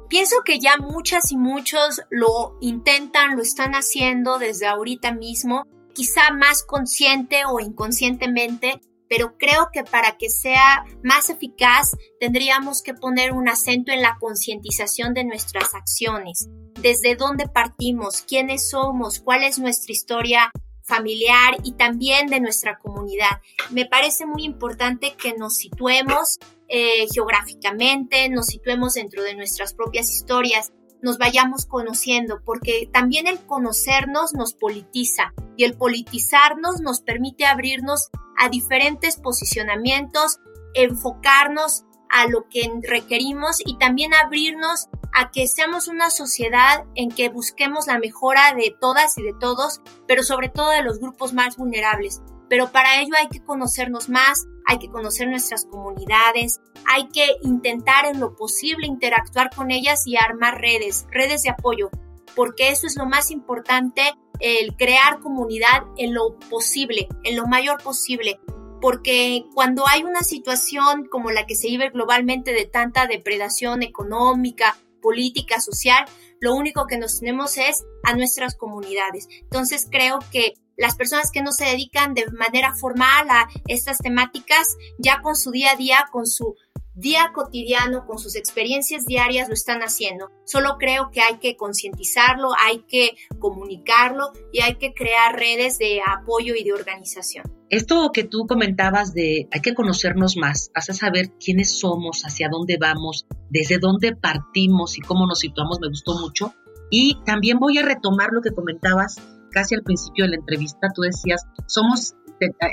Pienso 0.08 0.36
que 0.44 0.58
ya 0.60 0.76
muchas 0.76 1.32
y 1.32 1.36
muchos 1.36 2.02
lo 2.10 2.56
intentan, 2.60 3.36
lo 3.36 3.42
están 3.42 3.72
haciendo 3.72 4.38
desde 4.38 4.66
ahorita 4.66 5.12
mismo 5.12 5.64
quizá 5.94 6.32
más 6.32 6.62
consciente 6.64 7.42
o 7.48 7.60
inconscientemente, 7.60 8.80
pero 9.08 9.36
creo 9.38 9.68
que 9.72 9.84
para 9.84 10.16
que 10.18 10.28
sea 10.28 10.84
más 11.02 11.30
eficaz 11.30 11.92
tendríamos 12.20 12.82
que 12.82 12.94
poner 12.94 13.32
un 13.32 13.48
acento 13.48 13.92
en 13.92 14.02
la 14.02 14.16
concientización 14.20 15.14
de 15.14 15.24
nuestras 15.24 15.74
acciones, 15.74 16.48
desde 16.80 17.14
dónde 17.14 17.48
partimos, 17.48 18.22
quiénes 18.22 18.68
somos, 18.68 19.20
cuál 19.20 19.44
es 19.44 19.58
nuestra 19.58 19.92
historia 19.92 20.50
familiar 20.84 21.56
y 21.64 21.72
también 21.72 22.28
de 22.28 22.40
nuestra 22.40 22.78
comunidad. 22.78 23.40
Me 23.70 23.86
parece 23.86 24.26
muy 24.26 24.44
importante 24.44 25.14
que 25.16 25.34
nos 25.34 25.56
situemos 25.56 26.38
eh, 26.68 27.06
geográficamente, 27.12 28.28
nos 28.28 28.46
situemos 28.46 28.94
dentro 28.94 29.22
de 29.22 29.34
nuestras 29.34 29.74
propias 29.74 30.10
historias, 30.10 30.72
nos 31.02 31.18
vayamos 31.18 31.66
conociendo, 31.66 32.40
porque 32.44 32.88
también 32.92 33.26
el 33.26 33.38
conocernos 33.44 34.32
nos 34.32 34.54
politiza 34.54 35.34
y 35.56 35.64
el 35.64 35.76
politizarnos 35.76 36.80
nos 36.80 37.02
permite 37.02 37.44
abrirnos 37.44 38.08
a 38.38 38.48
diferentes 38.48 39.18
posicionamientos, 39.18 40.38
enfocarnos 40.74 41.84
a 42.08 42.26
lo 42.28 42.48
que 42.48 42.70
requerimos 42.82 43.58
y 43.64 43.76
también 43.76 44.14
abrirnos 44.14 44.88
a 45.14 45.30
que 45.30 45.46
seamos 45.46 45.86
una 45.86 46.10
sociedad 46.10 46.84
en 46.96 47.10
que 47.10 47.28
busquemos 47.28 47.86
la 47.86 47.98
mejora 47.98 48.52
de 48.54 48.76
todas 48.78 49.16
y 49.16 49.22
de 49.22 49.32
todos, 49.38 49.80
pero 50.08 50.24
sobre 50.24 50.48
todo 50.48 50.70
de 50.70 50.82
los 50.82 50.98
grupos 50.98 51.32
más 51.32 51.56
vulnerables. 51.56 52.20
Pero 52.48 52.72
para 52.72 53.00
ello 53.00 53.14
hay 53.16 53.28
que 53.28 53.42
conocernos 53.42 54.08
más, 54.08 54.46
hay 54.66 54.78
que 54.78 54.90
conocer 54.90 55.28
nuestras 55.28 55.66
comunidades, 55.66 56.60
hay 56.86 57.08
que 57.08 57.26
intentar 57.42 58.06
en 58.06 58.20
lo 58.20 58.34
posible 58.34 58.86
interactuar 58.86 59.50
con 59.54 59.70
ellas 59.70 60.06
y 60.06 60.16
armar 60.16 60.60
redes, 60.60 61.06
redes 61.10 61.42
de 61.42 61.50
apoyo, 61.50 61.90
porque 62.34 62.70
eso 62.70 62.86
es 62.86 62.96
lo 62.96 63.06
más 63.06 63.30
importante, 63.30 64.02
el 64.40 64.74
crear 64.76 65.20
comunidad 65.20 65.84
en 65.96 66.12
lo 66.12 66.38
posible, 66.50 67.08
en 67.22 67.36
lo 67.36 67.46
mayor 67.46 67.82
posible, 67.82 68.40
porque 68.80 69.46
cuando 69.54 69.86
hay 69.86 70.02
una 70.02 70.22
situación 70.22 71.06
como 71.06 71.30
la 71.30 71.46
que 71.46 71.54
se 71.54 71.68
vive 71.68 71.90
globalmente 71.90 72.52
de 72.52 72.66
tanta 72.66 73.06
depredación 73.06 73.82
económica, 73.82 74.76
política 75.04 75.60
social, 75.60 76.06
lo 76.40 76.54
único 76.54 76.86
que 76.86 76.96
nos 76.96 77.20
tenemos 77.20 77.58
es 77.58 77.84
a 78.04 78.16
nuestras 78.16 78.56
comunidades. 78.56 79.28
Entonces 79.42 79.86
creo 79.90 80.18
que 80.32 80.54
las 80.76 80.96
personas 80.96 81.30
que 81.30 81.42
no 81.42 81.52
se 81.52 81.66
dedican 81.66 82.14
de 82.14 82.26
manera 82.32 82.74
formal 82.74 83.28
a 83.28 83.48
estas 83.68 83.98
temáticas, 83.98 84.66
ya 84.98 85.20
con 85.20 85.36
su 85.36 85.50
día 85.50 85.72
a 85.72 85.76
día, 85.76 86.08
con 86.10 86.26
su 86.26 86.56
día 86.94 87.32
cotidiano, 87.34 88.06
con 88.06 88.18
sus 88.18 88.36
experiencias 88.36 89.06
diarias, 89.06 89.48
lo 89.48 89.54
están 89.54 89.80
haciendo. 89.80 90.30
Solo 90.44 90.76
creo 90.78 91.10
que 91.10 91.20
hay 91.20 91.38
que 91.38 91.56
concientizarlo, 91.56 92.50
hay 92.64 92.84
que 92.88 93.16
comunicarlo 93.38 94.32
y 94.52 94.60
hay 94.60 94.76
que 94.76 94.94
crear 94.94 95.36
redes 95.36 95.78
de 95.78 96.00
apoyo 96.06 96.54
y 96.54 96.64
de 96.64 96.72
organización. 96.72 97.44
Esto 97.70 98.10
que 98.12 98.24
tú 98.24 98.46
comentabas 98.46 99.14
de 99.14 99.48
hay 99.50 99.60
que 99.60 99.74
conocernos 99.74 100.36
más, 100.36 100.70
hace 100.74 100.92
saber 100.92 101.32
quiénes 101.44 101.78
somos, 101.78 102.22
hacia 102.22 102.48
dónde 102.48 102.78
vamos, 102.78 103.26
desde 103.50 103.78
dónde 103.78 104.14
partimos 104.14 104.96
y 104.96 105.00
cómo 105.00 105.26
nos 105.26 105.40
situamos, 105.40 105.80
me 105.80 105.88
gustó 105.88 106.18
mucho. 106.18 106.54
Y 106.90 107.18
también 107.24 107.58
voy 107.58 107.78
a 107.78 107.82
retomar 107.82 108.30
lo 108.32 108.42
que 108.42 108.52
comentabas 108.52 109.16
casi 109.50 109.74
al 109.74 109.82
principio 109.82 110.24
de 110.24 110.30
la 110.30 110.36
entrevista. 110.36 110.88
Tú 110.94 111.02
decías, 111.02 111.42
somos 111.66 112.14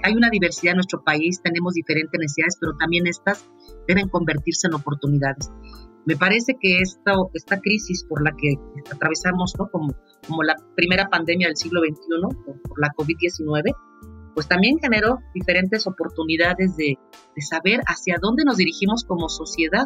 hay 0.04 0.14
una 0.14 0.30
diversidad 0.30 0.72
en 0.72 0.78
nuestro 0.78 1.04
país, 1.04 1.42
tenemos 1.44 1.74
diferentes 1.74 2.20
necesidades, 2.20 2.58
pero 2.60 2.74
también 2.78 3.08
estas 3.08 3.48
deben 3.88 4.10
convertirse 4.10 4.68
en 4.68 4.76
oportunidades. 4.76 5.50
Me 6.06 6.16
parece 6.16 6.58
que 6.60 6.80
esta, 6.80 7.14
crisis 7.62 8.04
por 8.06 8.24
la 8.24 8.32
que 8.32 8.56
atravesamos, 8.92 9.54
¿no? 9.60 9.68
como, 9.70 9.94
como 10.28 10.44
la 10.44 10.56
primera 10.76 11.10
pandemia 11.10 11.48
del 11.48 11.58
siglo 11.58 11.82
XXI, 11.82 12.36
por, 12.44 12.80
la 12.80 12.90
COVID-19, 12.98 13.76
pues 14.34 14.48
también 14.48 14.80
generó 14.80 15.20
diferentes 15.36 15.86
oportunidades 15.86 16.76
de, 16.76 16.98
de, 17.36 17.42
saber 17.42 17.82
hacia 17.86 18.18
dónde 18.20 18.46
nos 18.46 18.58
dirigimos 18.58 19.04
como 19.04 19.30
sociedad. 19.30 19.86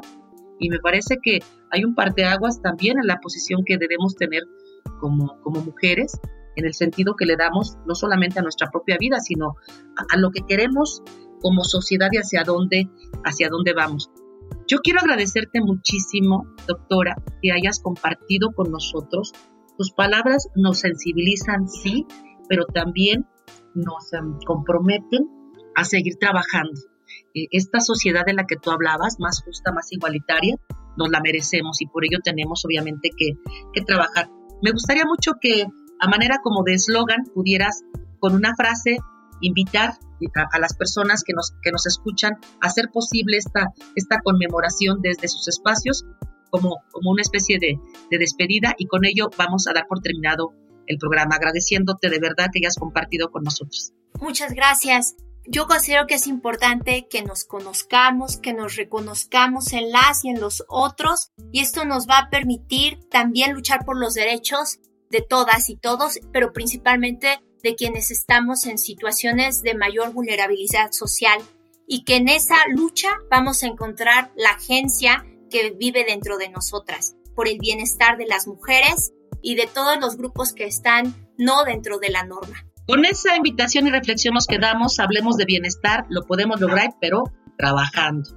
Y 0.57 0.69
me 0.69 0.79
parece 0.79 1.17
que 1.21 1.39
hay 1.69 1.83
un 1.83 1.95
parteaguas 1.95 2.61
también 2.61 2.97
en 2.97 3.07
la 3.07 3.19
posición 3.19 3.63
que 3.65 3.77
debemos 3.77 4.15
tener 4.15 4.43
como, 5.01 5.41
como 5.41 5.61
mujeres 5.61 6.17
en 6.55 6.65
el 6.65 6.73
sentido 6.73 7.15
que 7.15 7.25
le 7.25 7.35
damos 7.35 7.77
no 7.85 7.95
solamente 7.95 8.39
a 8.39 8.43
nuestra 8.43 8.69
propia 8.69 8.97
vida, 8.99 9.19
sino 9.19 9.55
a, 10.11 10.17
lo 10.17 10.31
que 10.31 10.41
queremos 10.47 11.01
como 11.41 11.63
sociedad 11.63 12.09
y 12.11 12.17
hacia 12.17 12.43
dónde, 12.43 12.89
hacia 13.23 13.49
dónde 13.49 13.73
vamos. 13.73 14.09
Yo 14.67 14.79
quiero 14.79 14.99
agradecerte 14.99 15.61
muchísimo, 15.61 16.47
doctora, 16.67 17.15
que 17.41 17.51
hayas 17.51 17.79
compartido 17.79 18.51
con 18.51 18.71
nosotros. 18.71 19.33
Tus 19.77 19.91
palabras 19.91 20.47
nos 20.55 20.79
sensibilizan, 20.79 21.67
sí, 21.67 22.05
pero 22.47 22.65
también 22.65 23.25
nos 23.73 24.13
em, 24.13 24.39
comprometen 24.45 25.29
a 25.75 25.83
seguir 25.83 26.15
trabajando. 26.19 26.79
Eh, 27.33 27.47
esta 27.51 27.79
sociedad 27.79 28.25
de 28.25 28.33
la 28.33 28.45
que 28.45 28.55
tú 28.55 28.71
hablabas, 28.71 29.19
más 29.19 29.43
justa, 29.43 29.71
más 29.71 29.91
igualitaria, 29.91 30.55
nos 30.97 31.09
la 31.09 31.19
merecemos 31.19 31.81
y 31.81 31.87
por 31.87 32.05
ello 32.05 32.19
tenemos 32.23 32.63
obviamente 32.65 33.09
que, 33.15 33.33
que 33.73 33.81
trabajar. 33.81 34.29
Me 34.61 34.71
gustaría 34.71 35.05
mucho 35.05 35.33
que 35.39 35.65
a 36.05 36.07
manera 36.07 36.39
como 36.43 36.63
de 36.63 36.75
eslogan 36.75 37.25
pudieras 37.33 37.83
con 38.19 38.35
una 38.35 38.55
frase 38.55 38.97
invitar 39.41 39.97
a, 40.51 40.59
las 40.59 40.75
personas 40.75 41.23
que 41.23 41.33
nos, 41.33 41.53
que 41.61 41.71
nos 41.71 41.85
escuchan 41.87 42.33
a 42.61 42.67
hacer 42.67 42.89
posible 42.91 43.37
esta, 43.37 43.73
esta 43.95 44.19
conmemoración 44.23 45.01
desde 45.01 45.27
sus 45.27 45.47
espacios 45.47 46.05
como, 46.51 46.77
como 46.91 47.11
una 47.11 47.21
especie 47.21 47.57
de, 47.59 47.79
de 48.09 48.17
despedida 48.17 48.75
y 48.77 48.85
con 48.85 49.03
ello 49.03 49.29
vamos 49.37 49.67
a 49.67 49.73
dar 49.73 49.87
por 49.87 49.99
terminado 49.99 50.53
el 50.87 50.97
programa, 50.97 51.35
agradeciéndote 51.35 52.09
de 52.09 52.19
verdad 52.19 52.49
que 52.53 52.59
hayas 52.59 52.77
compartido 52.77 53.31
con 53.31 53.43
nosotros. 53.43 53.91
Muchas 54.21 54.53
gracias. 54.53 55.15
Yo 55.47 55.67
considero 55.67 56.07
que 56.07 56.15
es 56.15 56.27
importante 56.27 57.07
que 57.09 57.23
nos 57.23 57.45
conozcamos, 57.45 58.37
que 58.37 58.53
nos 58.53 58.75
reconozcamos 58.75 59.73
en 59.73 59.91
las 59.91 60.23
y 60.23 60.29
en 60.29 60.39
los 60.39 60.63
otros, 60.67 61.31
y 61.51 61.61
esto 61.61 61.85
nos 61.85 62.07
va 62.07 62.19
a 62.19 62.29
permitir 62.29 62.99
también 63.09 63.53
luchar 63.53 63.85
por 63.85 63.99
los 63.99 64.13
derechos 64.13 64.79
de 65.09 65.21
todas 65.21 65.69
y 65.69 65.77
todos, 65.77 66.19
pero 66.31 66.53
principalmente 66.53 67.39
de 67.63 67.75
quienes 67.75 68.11
estamos 68.11 68.65
en 68.65 68.77
situaciones 68.77 69.63
de 69.63 69.75
mayor 69.75 70.13
vulnerabilidad 70.13 70.91
social 70.91 71.39
y 71.87 72.03
que 72.03 72.17
en 72.17 72.29
esa 72.29 72.55
lucha 72.75 73.09
vamos 73.29 73.63
a 73.63 73.67
encontrar 73.67 74.31
la 74.35 74.51
agencia 74.51 75.25
que 75.49 75.71
vive 75.71 76.05
dentro 76.05 76.37
de 76.37 76.49
nosotras, 76.49 77.15
por 77.35 77.47
el 77.47 77.59
bienestar 77.59 78.17
de 78.17 78.25
las 78.25 78.47
mujeres 78.47 79.13
y 79.41 79.55
de 79.55 79.67
todos 79.67 79.99
los 79.99 80.17
grupos 80.17 80.53
que 80.53 80.65
están 80.65 81.15
no 81.37 81.63
dentro 81.63 81.99
de 81.99 82.09
la 82.09 82.23
norma. 82.23 82.65
Con 82.87 83.03
esa 83.03 83.35
invitación 83.35 83.87
y 83.87 83.91
reflexión 83.91 84.35
nos 84.35 84.47
quedamos, 84.47 84.99
hablemos 84.99 85.37
de 85.37 85.45
bienestar, 85.45 86.05
lo 86.09 86.23
podemos 86.25 86.61
lograr, 86.61 86.95
pero 87.01 87.23
trabajando. 87.57 88.29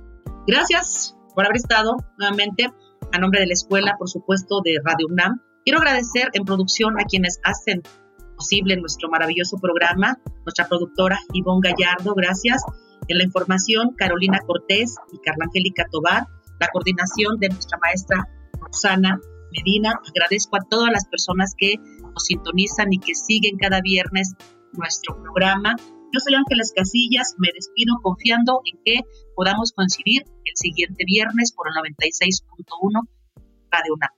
Gracias 0.46 1.16
por 1.34 1.44
haber 1.44 1.56
estado 1.56 1.96
nuevamente 2.18 2.72
a 3.12 3.18
nombre 3.18 3.40
de 3.40 3.46
la 3.46 3.52
escuela, 3.52 3.96
por 3.98 4.08
supuesto, 4.08 4.60
de 4.64 4.78
Radio 4.82 5.06
UNAM 5.08 5.42
Quiero 5.68 5.82
agradecer 5.82 6.30
en 6.32 6.46
producción 6.46 6.98
a 6.98 7.04
quienes 7.04 7.40
hacen 7.44 7.82
posible 8.38 8.74
nuestro 8.78 9.10
maravilloso 9.10 9.58
programa, 9.58 10.18
nuestra 10.46 10.66
productora 10.66 11.18
Ivonne 11.34 11.60
Gallardo, 11.68 12.14
gracias. 12.14 12.62
En 13.06 13.18
la 13.18 13.24
información, 13.24 13.92
Carolina 13.94 14.38
Cortés 14.46 14.96
y 15.12 15.18
Carla 15.18 15.44
Angélica 15.44 15.84
Tobar, 15.92 16.26
la 16.58 16.68
coordinación 16.68 17.38
de 17.38 17.50
nuestra 17.50 17.76
maestra 17.82 18.26
Rosana 18.58 19.20
Medina. 19.52 19.92
Agradezco 20.08 20.56
a 20.56 20.64
todas 20.70 20.90
las 20.90 21.04
personas 21.04 21.52
que 21.54 21.74
nos 21.76 22.24
sintonizan 22.24 22.90
y 22.90 22.98
que 22.98 23.14
siguen 23.14 23.58
cada 23.58 23.82
viernes 23.82 24.32
nuestro 24.72 25.22
programa. 25.22 25.76
Yo 25.78 26.20
soy 26.20 26.34
Ángeles 26.34 26.72
Casillas, 26.74 27.34
me 27.36 27.50
despido 27.54 27.96
confiando 28.02 28.62
en 28.64 28.80
que 28.86 29.00
podamos 29.36 29.72
coincidir 29.72 30.22
el 30.46 30.56
siguiente 30.56 31.04
viernes 31.04 31.52
por 31.52 31.66
el 31.68 31.74
96.1 31.74 33.06
Radio 33.70 33.92
UNAM. 33.92 34.17